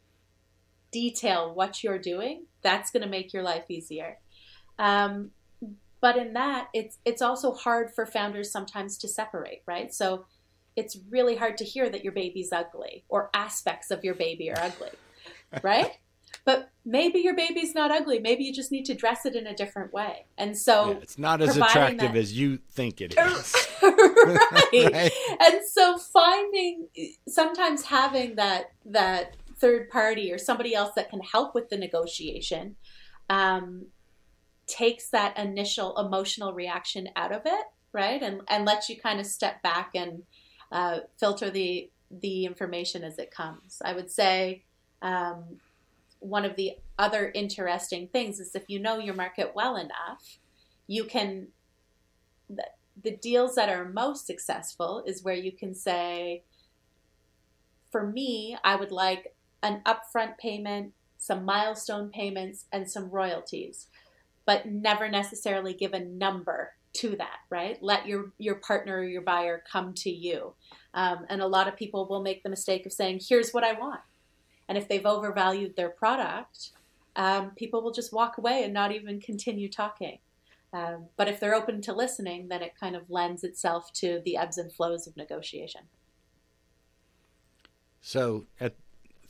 detail 0.91 1.53
what 1.53 1.83
you're 1.83 1.97
doing, 1.97 2.45
that's 2.61 2.91
going 2.91 3.01
to 3.01 3.09
make 3.09 3.33
your 3.33 3.43
life 3.43 3.65
easier. 3.69 4.19
Um, 4.77 5.31
but 5.99 6.17
in 6.17 6.33
that, 6.33 6.67
it's 6.73 6.97
it's 7.05 7.21
also 7.21 7.53
hard 7.53 7.91
for 7.93 8.05
founders 8.05 8.51
sometimes 8.51 8.97
to 8.99 9.07
separate, 9.07 9.61
right? 9.67 9.93
So 9.93 10.25
it's 10.75 10.97
really 11.09 11.35
hard 11.35 11.57
to 11.57 11.65
hear 11.65 11.89
that 11.89 12.03
your 12.03 12.13
baby's 12.13 12.51
ugly 12.51 13.03
or 13.09 13.29
aspects 13.33 13.91
of 13.91 14.03
your 14.03 14.15
baby 14.15 14.51
are 14.51 14.59
ugly, 14.59 14.91
right? 15.63 15.97
but 16.45 16.69
maybe 16.85 17.19
your 17.19 17.35
baby's 17.35 17.75
not 17.75 17.91
ugly. 17.91 18.19
Maybe 18.19 18.43
you 18.43 18.53
just 18.53 18.71
need 18.71 18.85
to 18.85 18.95
dress 18.95 19.25
it 19.25 19.35
in 19.35 19.45
a 19.45 19.55
different 19.55 19.93
way. 19.93 20.25
And 20.37 20.57
so 20.57 20.91
yeah, 20.91 20.97
it's 20.97 21.17
not 21.17 21.41
as 21.41 21.55
attractive 21.55 21.99
that, 21.99 22.15
as 22.15 22.37
you 22.37 22.57
think 22.71 23.01
it 23.01 23.13
is. 23.17 23.67
right. 23.81 24.71
right. 24.73 25.11
And 25.39 25.61
so 25.67 25.97
finding 25.97 26.87
sometimes 27.27 27.85
having 27.85 28.35
that 28.35 28.71
that 28.85 29.35
third 29.59 29.89
party 29.89 30.31
or 30.31 30.37
somebody 30.37 30.73
else 30.73 30.93
that 30.95 31.09
can 31.09 31.21
help 31.21 31.53
with 31.53 31.69
the 31.69 31.77
negotiation 31.77 32.75
um, 33.29 33.87
takes 34.65 35.09
that 35.09 35.37
initial 35.37 35.95
emotional 35.97 36.53
reaction 36.53 37.09
out 37.15 37.31
of 37.31 37.41
it, 37.45 37.65
right? 37.93 38.21
And 38.21 38.41
and 38.47 38.65
lets 38.65 38.89
you 38.89 38.99
kind 38.99 39.19
of 39.19 39.27
step 39.27 39.61
back 39.61 39.91
and 39.93 40.23
uh, 40.71 40.99
filter 41.19 41.49
the 41.49 41.89
the 42.09 42.45
information 42.45 43.03
as 43.03 43.17
it 43.17 43.31
comes. 43.31 43.81
I 43.83 43.93
would 43.93 44.11
say 44.11 44.63
um, 45.01 45.59
one 46.19 46.45
of 46.45 46.55
the 46.55 46.73
other 46.99 47.31
interesting 47.33 48.07
things 48.07 48.39
is 48.39 48.53
if 48.53 48.65
you 48.67 48.79
know 48.79 48.99
your 48.99 49.15
market 49.15 49.53
well 49.55 49.75
enough, 49.75 50.37
you 50.87 51.05
can 51.05 51.47
the, 52.49 52.65
the 53.01 53.15
deals 53.17 53.55
that 53.55 53.69
are 53.69 53.85
most 53.85 54.27
successful 54.27 55.03
is 55.05 55.23
where 55.23 55.35
you 55.35 55.51
can 55.51 55.73
say, 55.73 56.43
for 57.89 58.05
me, 58.05 58.57
I 58.63 58.75
would 58.75 58.91
like 58.91 59.35
an 59.63 59.81
upfront 59.85 60.37
payment, 60.37 60.93
some 61.17 61.45
milestone 61.45 62.09
payments, 62.09 62.65
and 62.71 62.89
some 62.89 63.09
royalties, 63.09 63.87
but 64.45 64.65
never 64.65 65.09
necessarily 65.09 65.73
give 65.73 65.93
a 65.93 65.99
number 65.99 66.73
to 66.93 67.15
that, 67.15 67.39
right? 67.49 67.81
Let 67.81 68.07
your 68.07 68.31
your 68.37 68.55
partner 68.55 68.97
or 68.97 69.03
your 69.03 69.21
buyer 69.21 69.63
come 69.71 69.93
to 69.95 70.09
you. 70.09 70.53
Um, 70.93 71.25
and 71.29 71.41
a 71.41 71.47
lot 71.47 71.67
of 71.67 71.77
people 71.77 72.07
will 72.07 72.21
make 72.21 72.43
the 72.43 72.49
mistake 72.49 72.85
of 72.85 72.93
saying, 72.93 73.21
"Here's 73.27 73.51
what 73.51 73.63
I 73.63 73.73
want," 73.73 74.01
and 74.67 74.77
if 74.77 74.87
they've 74.87 75.05
overvalued 75.05 75.75
their 75.75 75.89
product, 75.89 76.71
um, 77.15 77.51
people 77.51 77.81
will 77.81 77.91
just 77.91 78.13
walk 78.13 78.37
away 78.37 78.63
and 78.63 78.73
not 78.73 78.91
even 78.91 79.19
continue 79.19 79.69
talking. 79.69 80.19
Um, 80.73 81.07
but 81.17 81.27
if 81.27 81.39
they're 81.39 81.55
open 81.55 81.81
to 81.81 81.93
listening, 81.93 82.47
then 82.47 82.61
it 82.61 82.73
kind 82.79 82.95
of 82.95 83.09
lends 83.09 83.43
itself 83.43 83.91
to 83.93 84.21
the 84.23 84.37
ebbs 84.37 84.57
and 84.57 84.71
flows 84.71 85.05
of 85.05 85.17
negotiation. 85.17 85.81
So, 88.01 88.47
at, 88.59 88.75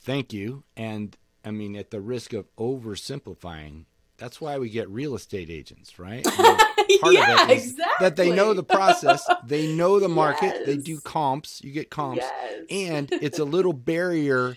thank 0.00 0.32
you. 0.32 0.62
And 0.76 1.16
I 1.44 1.50
mean, 1.50 1.74
at 1.76 1.90
the 1.90 2.00
risk 2.00 2.32
of 2.32 2.46
oversimplifying, 2.56 3.86
that's 4.22 4.40
why 4.40 4.56
we 4.58 4.70
get 4.70 4.88
real 4.88 5.16
estate 5.16 5.50
agents, 5.50 5.98
right? 5.98 6.24
part 7.00 7.12
yeah, 7.12 7.42
of 7.42 7.50
it 7.50 7.56
is 7.56 7.72
exactly. 7.72 8.06
that 8.06 8.14
they 8.14 8.30
know 8.30 8.54
the 8.54 8.62
process, 8.62 9.28
they 9.44 9.74
know 9.74 9.98
the 9.98 10.08
market, 10.08 10.54
yes. 10.54 10.66
they 10.66 10.76
do 10.76 11.00
comps, 11.00 11.60
you 11.64 11.72
get 11.72 11.90
comps, 11.90 12.22
yes. 12.22 12.60
and 12.70 13.08
it's 13.20 13.40
a 13.40 13.44
little 13.44 13.72
barrier 13.72 14.56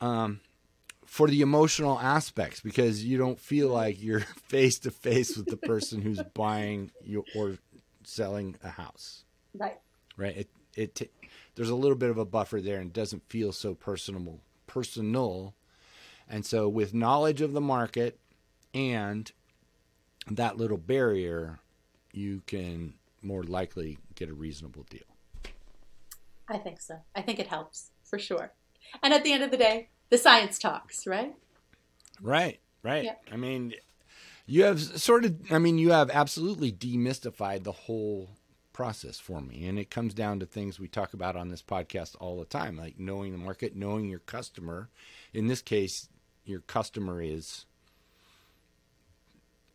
um, 0.00 0.38
for 1.04 1.26
the 1.26 1.40
emotional 1.40 1.98
aspects 1.98 2.60
because 2.60 3.04
you 3.04 3.18
don't 3.18 3.40
feel 3.40 3.70
like 3.70 4.00
you're 4.00 4.20
face 4.20 4.78
to 4.78 4.92
face 4.92 5.36
with 5.36 5.46
the 5.46 5.56
person 5.56 6.00
who's 6.00 6.22
buying 6.34 6.92
you 7.04 7.24
or 7.34 7.58
selling 8.04 8.56
a 8.62 8.70
house. 8.70 9.24
Right. 9.52 9.80
Right. 10.16 10.36
It 10.36 10.48
it 10.76 11.10
there's 11.56 11.70
a 11.70 11.74
little 11.74 11.96
bit 11.96 12.10
of 12.10 12.18
a 12.18 12.24
buffer 12.24 12.60
there 12.60 12.78
and 12.78 12.92
doesn't 12.92 13.28
feel 13.28 13.50
so 13.50 13.74
personal 13.74 14.38
personal. 14.68 15.54
And 16.28 16.46
so 16.46 16.68
with 16.68 16.94
knowledge 16.94 17.40
of 17.40 17.52
the 17.52 17.60
market 17.60 18.20
and 18.74 19.30
that 20.30 20.56
little 20.56 20.78
barrier, 20.78 21.60
you 22.12 22.42
can 22.46 22.94
more 23.22 23.42
likely 23.42 23.98
get 24.14 24.28
a 24.28 24.34
reasonable 24.34 24.86
deal. 24.90 25.00
I 26.48 26.58
think 26.58 26.80
so. 26.80 26.96
I 27.14 27.22
think 27.22 27.38
it 27.38 27.46
helps 27.46 27.90
for 28.04 28.18
sure. 28.18 28.52
And 29.02 29.14
at 29.14 29.24
the 29.24 29.32
end 29.32 29.42
of 29.42 29.50
the 29.50 29.56
day, 29.56 29.88
the 30.10 30.18
science 30.18 30.58
talks, 30.58 31.06
right? 31.06 31.34
Right, 32.20 32.60
right. 32.82 33.04
Yep. 33.04 33.22
I 33.32 33.36
mean, 33.36 33.74
you 34.46 34.64
have 34.64 34.80
sort 34.80 35.24
of, 35.24 35.34
I 35.50 35.58
mean, 35.58 35.78
you 35.78 35.92
have 35.92 36.10
absolutely 36.10 36.72
demystified 36.72 37.64
the 37.64 37.72
whole 37.72 38.28
process 38.72 39.18
for 39.18 39.40
me. 39.40 39.66
And 39.66 39.78
it 39.78 39.90
comes 39.90 40.14
down 40.14 40.40
to 40.40 40.46
things 40.46 40.78
we 40.78 40.88
talk 40.88 41.14
about 41.14 41.36
on 41.36 41.48
this 41.48 41.62
podcast 41.62 42.16
all 42.20 42.38
the 42.38 42.44
time, 42.44 42.76
like 42.76 42.98
knowing 42.98 43.32
the 43.32 43.38
market, 43.38 43.76
knowing 43.76 44.08
your 44.08 44.18
customer. 44.18 44.88
In 45.32 45.46
this 45.46 45.62
case, 45.62 46.08
your 46.44 46.60
customer 46.60 47.22
is 47.22 47.66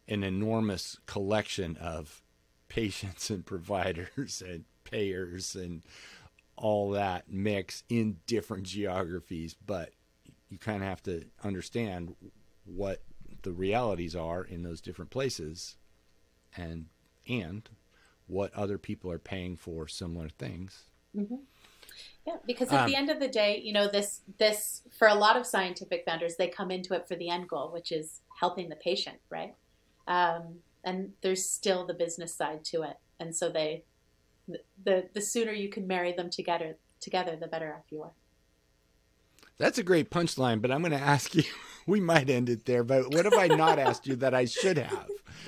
an 0.08 0.24
enormous 0.24 0.98
collection 1.06 1.78
of 1.78 2.22
patients 2.70 3.30
and 3.30 3.46
providers 3.46 4.42
and 4.48 4.66
payers 4.84 5.56
and 5.56 5.84
all 6.56 6.92
that 6.92 7.30
mix 7.30 7.84
in 7.90 8.18
different 8.26 8.64
geographies, 8.64 9.56
but 9.66 9.92
you 10.50 10.58
kind 10.58 10.82
of 10.82 10.90
have 10.90 11.04
to 11.04 11.26
understand 11.44 12.16
what 12.66 13.04
the 13.44 13.52
realities 13.52 14.16
are 14.16 14.44
in 14.44 14.64
those 14.64 14.82
different 14.82 15.12
places 15.12 15.78
and 16.56 16.86
and 17.28 17.70
what 18.26 18.54
other 18.54 18.78
people 18.78 19.12
are 19.12 19.20
paying 19.20 19.56
for 19.56 19.88
similar 19.88 20.30
things. 20.30 20.84
Mm-hmm. 21.16 21.36
Yeah, 22.26 22.36
because 22.46 22.72
at 22.72 22.82
um, 22.82 22.90
the 22.90 22.96
end 22.96 23.10
of 23.10 23.20
the 23.20 23.28
day, 23.28 23.62
you 23.64 23.72
know, 23.72 23.88
this 23.88 24.22
this 24.38 24.82
for 24.98 25.08
a 25.08 25.16
lot 25.16 25.38
of 25.38 25.46
scientific 25.46 26.04
founders, 26.06 26.36
they 26.36 26.48
come 26.48 26.72
into 26.72 26.94
it 26.94 27.08
for 27.08 27.16
the 27.16 27.30
end 27.30 27.48
goal, 27.48 27.72
which 27.72 27.92
is 27.92 28.22
helping 28.40 28.70
the 28.70 28.76
patient, 28.76 29.18
right? 29.30 29.56
Um, 30.08 30.60
and 30.84 31.12
there's 31.22 31.46
still 31.46 31.86
the 31.86 31.94
business 31.94 32.34
side 32.34 32.64
to 32.66 32.84
it, 32.84 32.98
and 33.20 33.36
so 33.36 33.50
they, 33.50 33.84
the 34.84 35.10
the 35.14 35.22
sooner 35.22 35.52
you 35.52 35.70
can 35.70 35.86
marry 35.86 36.14
them 36.14 36.30
together, 36.30 36.78
together, 37.02 37.36
the 37.36 37.48
better 37.48 37.74
off 37.74 37.84
you 37.90 38.04
are. 38.04 38.12
That's 39.58 39.78
a 39.78 39.84
great 39.84 40.10
punchline, 40.10 40.62
but 40.62 40.72
I'm 40.72 40.82
going 40.82 40.92
to 40.92 40.98
ask 41.00 41.36
you. 41.36 41.44
We 41.90 42.02
might 42.02 42.30
end 42.30 42.50
it 42.50 42.66
there, 42.66 42.84
but 42.84 43.14
what 43.14 43.24
have 43.24 43.34
I 43.36 43.48
not 43.48 43.80
asked 43.80 44.08
you 44.08 44.18
that 44.18 44.34
I 44.34 44.44
should 44.44 44.78
have? 44.78 45.08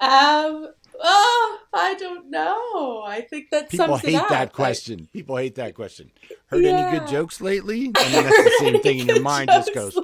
um. 0.00 0.68
Oh, 1.00 1.58
I 1.72 1.94
don't 1.94 2.28
know. 2.28 3.02
I 3.06 3.20
think 3.20 3.50
that 3.50 3.68
people 3.68 3.96
hate 3.98 4.16
up, 4.16 4.30
that 4.30 4.52
question. 4.52 5.08
People 5.12 5.36
hate 5.36 5.54
that 5.56 5.74
question. 5.74 6.10
Heard 6.46 6.64
yeah. 6.64 6.70
any 6.70 6.98
good 6.98 7.08
jokes 7.08 7.40
lately? 7.40 7.92
I 7.94 8.12
mean, 8.12 8.24
that's 8.24 8.36
the 8.36 8.56
same 8.58 8.80
thing 8.80 8.98
in 8.98 9.06
your 9.06 9.20
mind. 9.20 9.48
Just 9.52 9.74
goes 9.74 9.96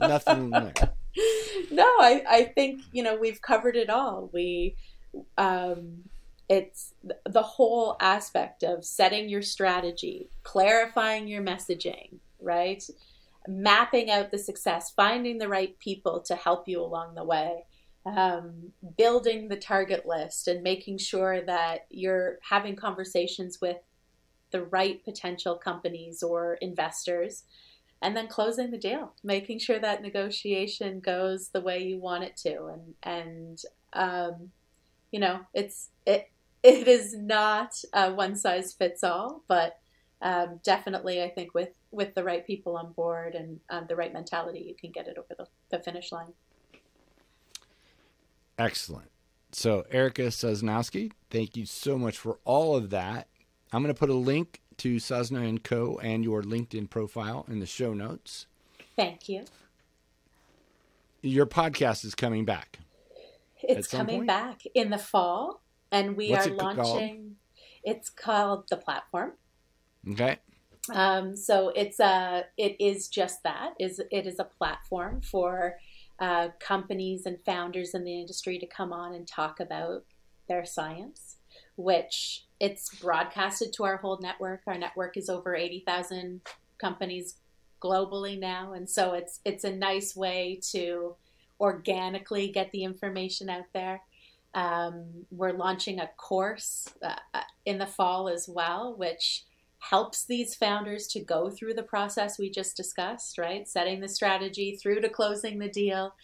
nothing. 0.00 0.50
No, 1.70 1.84
I, 1.84 2.22
I 2.28 2.44
think 2.54 2.82
you 2.92 3.02
know 3.02 3.16
we've 3.16 3.42
covered 3.42 3.76
it 3.76 3.90
all. 3.90 4.30
We, 4.32 4.76
um, 5.38 6.04
it's 6.48 6.94
the 7.26 7.42
whole 7.42 7.96
aspect 8.00 8.62
of 8.62 8.84
setting 8.84 9.28
your 9.28 9.42
strategy, 9.42 10.30
clarifying 10.42 11.28
your 11.28 11.42
messaging, 11.42 12.18
right? 12.40 12.82
mapping 13.48 14.10
out 14.10 14.30
the 14.30 14.38
success, 14.38 14.90
finding 14.90 15.38
the 15.38 15.48
right 15.48 15.78
people 15.78 16.20
to 16.20 16.36
help 16.36 16.68
you 16.68 16.80
along 16.80 17.14
the 17.14 17.24
way, 17.24 17.64
um, 18.06 18.72
building 18.96 19.48
the 19.48 19.56
target 19.56 20.06
list, 20.06 20.48
and 20.48 20.62
making 20.62 20.98
sure 20.98 21.40
that 21.42 21.86
you're 21.90 22.38
having 22.48 22.76
conversations 22.76 23.60
with 23.60 23.78
the 24.50 24.64
right 24.64 25.02
potential 25.04 25.54
companies 25.56 26.22
or 26.22 26.54
investors 26.54 27.44
and 28.02 28.16
then 28.16 28.28
closing 28.28 28.70
the 28.70 28.78
deal, 28.78 29.12
making 29.22 29.58
sure 29.58 29.78
that 29.78 30.02
negotiation 30.02 31.00
goes 31.00 31.48
the 31.48 31.60
way 31.60 31.82
you 31.82 31.98
want 31.98 32.24
it 32.24 32.36
to, 32.38 32.66
and 32.66 32.94
and 33.02 33.62
um, 33.92 34.50
you 35.10 35.20
know 35.20 35.40
it's 35.54 35.90
it 36.06 36.30
it 36.62 36.88
is 36.88 37.14
not 37.14 37.72
a 37.92 38.12
one 38.12 38.36
size 38.36 38.72
fits 38.72 39.04
all, 39.04 39.42
but 39.48 39.78
um, 40.22 40.60
definitely 40.62 41.22
I 41.22 41.28
think 41.28 41.54
with 41.54 41.70
with 41.90 42.14
the 42.14 42.24
right 42.24 42.46
people 42.46 42.76
on 42.76 42.92
board 42.92 43.34
and 43.34 43.60
um, 43.68 43.86
the 43.88 43.96
right 43.96 44.12
mentality, 44.12 44.60
you 44.60 44.74
can 44.74 44.92
get 44.92 45.08
it 45.08 45.18
over 45.18 45.34
the, 45.36 45.46
the 45.70 45.82
finish 45.82 46.12
line. 46.12 46.32
Excellent. 48.58 49.10
So 49.52 49.84
Erica 49.90 50.22
Sosnowski, 50.22 51.12
thank 51.30 51.56
you 51.56 51.66
so 51.66 51.98
much 51.98 52.16
for 52.16 52.38
all 52.44 52.76
of 52.76 52.90
that. 52.90 53.26
I'm 53.72 53.82
going 53.82 53.92
to 53.94 53.98
put 53.98 54.10
a 54.10 54.14
link 54.14 54.60
to 54.80 54.96
Sosna 54.96 55.46
and 55.46 55.62
Co. 55.62 55.98
and 56.02 56.24
your 56.24 56.42
LinkedIn 56.42 56.88
profile 56.88 57.44
in 57.48 57.60
the 57.60 57.66
show 57.66 57.92
notes. 57.92 58.46
Thank 58.96 59.28
you. 59.28 59.44
Your 61.20 61.44
podcast 61.44 62.04
is 62.04 62.14
coming 62.14 62.46
back. 62.46 62.78
It's 63.62 63.88
coming 63.88 64.20
point? 64.20 64.26
back 64.26 64.62
in 64.74 64.88
the 64.88 64.96
fall, 64.96 65.60
and 65.92 66.16
we 66.16 66.30
What's 66.30 66.46
are 66.46 66.54
launching. 66.54 66.82
Called? 66.82 67.34
It's 67.84 68.08
called 68.08 68.64
the 68.70 68.78
platform. 68.78 69.32
Okay. 70.10 70.38
Um, 70.94 71.36
so 71.36 71.72
it's 71.76 72.00
a 72.00 72.44
it 72.56 72.76
is 72.80 73.08
just 73.08 73.42
that 73.42 73.74
is 73.78 74.00
it 74.10 74.26
is 74.26 74.38
a 74.38 74.44
platform 74.44 75.20
for 75.20 75.76
uh, 76.18 76.48
companies 76.58 77.26
and 77.26 77.36
founders 77.44 77.92
in 77.92 78.04
the 78.04 78.18
industry 78.18 78.58
to 78.58 78.66
come 78.66 78.94
on 78.94 79.14
and 79.14 79.28
talk 79.28 79.60
about 79.60 80.04
their 80.48 80.64
science, 80.64 81.36
which 81.76 82.46
it's 82.60 82.94
broadcasted 82.96 83.72
to 83.72 83.84
our 83.84 83.96
whole 83.96 84.18
network. 84.20 84.60
Our 84.66 84.78
network 84.78 85.16
is 85.16 85.28
over 85.28 85.56
80,000 85.56 86.42
companies 86.78 87.36
globally 87.82 88.38
now. 88.38 88.74
And 88.74 88.88
so 88.88 89.14
it's, 89.14 89.40
it's 89.44 89.64
a 89.64 89.74
nice 89.74 90.14
way 90.14 90.60
to 90.70 91.16
organically 91.58 92.48
get 92.48 92.70
the 92.70 92.84
information 92.84 93.48
out 93.48 93.64
there. 93.72 94.02
Um, 94.52 95.26
we're 95.30 95.52
launching 95.52 96.00
a 96.00 96.10
course 96.16 96.88
uh, 97.02 97.14
uh 97.32 97.42
in 97.64 97.78
the 97.78 97.86
fall 97.86 98.28
as 98.28 98.48
well, 98.48 98.94
which 98.96 99.44
helps 99.80 100.24
these 100.24 100.54
founders 100.54 101.06
to 101.08 101.20
go 101.20 101.50
through 101.50 101.74
the 101.74 101.82
process 101.82 102.38
we 102.38 102.50
just 102.50 102.76
discussed, 102.76 103.38
right? 103.38 103.66
Setting 103.66 104.00
the 104.00 104.08
strategy 104.08 104.78
through 104.80 105.00
to 105.00 105.08
closing 105.08 105.58
the 105.58 105.68
deal. 105.68 106.14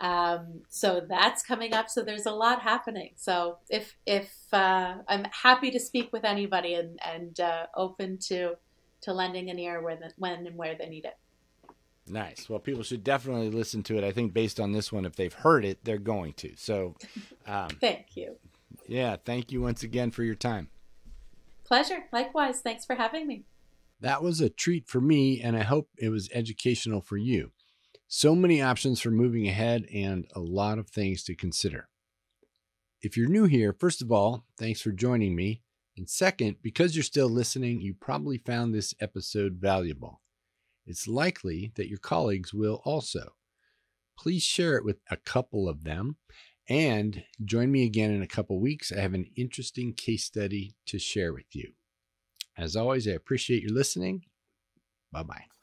Um, 0.00 0.62
so 0.68 1.00
that's 1.08 1.42
coming 1.42 1.72
up. 1.72 1.88
So 1.88 2.02
there's 2.02 2.26
a 2.26 2.32
lot 2.32 2.62
happening. 2.62 3.12
So 3.16 3.58
if 3.70 3.96
if 4.06 4.32
uh, 4.52 4.96
I'm 5.08 5.24
happy 5.42 5.70
to 5.70 5.80
speak 5.80 6.12
with 6.12 6.24
anybody 6.24 6.74
and 6.74 6.98
and 7.04 7.40
uh, 7.40 7.66
open 7.74 8.18
to 8.28 8.56
to 9.02 9.12
lending 9.12 9.50
an 9.50 9.58
ear 9.58 9.82
where 9.82 9.96
the, 9.96 10.12
when 10.16 10.46
and 10.46 10.56
where 10.56 10.74
they 10.74 10.88
need 10.88 11.06
it. 11.06 11.16
Nice. 12.08 12.48
Well, 12.48 12.60
people 12.60 12.82
should 12.82 13.02
definitely 13.02 13.50
listen 13.50 13.82
to 13.84 13.98
it. 13.98 14.04
I 14.04 14.12
think 14.12 14.32
based 14.32 14.60
on 14.60 14.72
this 14.72 14.92
one, 14.92 15.04
if 15.04 15.16
they've 15.16 15.32
heard 15.32 15.64
it, 15.64 15.84
they're 15.84 15.98
going 15.98 16.34
to. 16.34 16.52
So, 16.56 16.94
um, 17.46 17.68
thank 17.80 18.14
you. 18.14 18.36
Yeah, 18.86 19.16
thank 19.24 19.50
you 19.50 19.62
once 19.62 19.82
again 19.82 20.10
for 20.10 20.22
your 20.22 20.34
time. 20.34 20.68
Pleasure. 21.66 22.04
Likewise. 22.12 22.60
Thanks 22.60 22.84
for 22.84 22.94
having 22.94 23.26
me. 23.26 23.44
That 24.00 24.22
was 24.22 24.40
a 24.40 24.50
treat 24.50 24.88
for 24.88 25.00
me, 25.00 25.40
and 25.40 25.56
I 25.56 25.62
hope 25.62 25.88
it 25.96 26.10
was 26.10 26.30
educational 26.32 27.00
for 27.00 27.16
you. 27.16 27.52
So 28.08 28.34
many 28.34 28.62
options 28.62 29.00
for 29.00 29.10
moving 29.10 29.48
ahead 29.48 29.86
and 29.92 30.26
a 30.34 30.40
lot 30.40 30.78
of 30.78 30.88
things 30.88 31.24
to 31.24 31.34
consider. 31.34 31.88
If 33.02 33.16
you're 33.16 33.28
new 33.28 33.44
here, 33.44 33.72
first 33.72 34.00
of 34.00 34.12
all, 34.12 34.44
thanks 34.58 34.80
for 34.80 34.92
joining 34.92 35.34
me. 35.34 35.62
And 35.96 36.08
second, 36.08 36.56
because 36.62 36.94
you're 36.94 37.02
still 37.02 37.28
listening, 37.28 37.80
you 37.80 37.94
probably 37.94 38.38
found 38.38 38.74
this 38.74 38.94
episode 39.00 39.54
valuable. 39.54 40.20
It's 40.86 41.08
likely 41.08 41.72
that 41.74 41.88
your 41.88 41.98
colleagues 41.98 42.54
will 42.54 42.80
also. 42.84 43.32
Please 44.18 44.42
share 44.42 44.76
it 44.76 44.84
with 44.84 44.98
a 45.10 45.16
couple 45.16 45.68
of 45.68 45.84
them 45.84 46.16
and 46.68 47.24
join 47.44 47.70
me 47.70 47.84
again 47.84 48.10
in 48.10 48.22
a 48.22 48.26
couple 48.26 48.58
weeks. 48.60 48.92
I 48.92 49.00
have 49.00 49.14
an 49.14 49.30
interesting 49.36 49.94
case 49.94 50.24
study 50.24 50.74
to 50.86 50.98
share 50.98 51.32
with 51.32 51.54
you. 51.54 51.72
As 52.56 52.76
always, 52.76 53.06
I 53.06 53.12
appreciate 53.12 53.62
your 53.62 53.72
listening. 53.72 54.24
Bye 55.12 55.24
bye. 55.24 55.55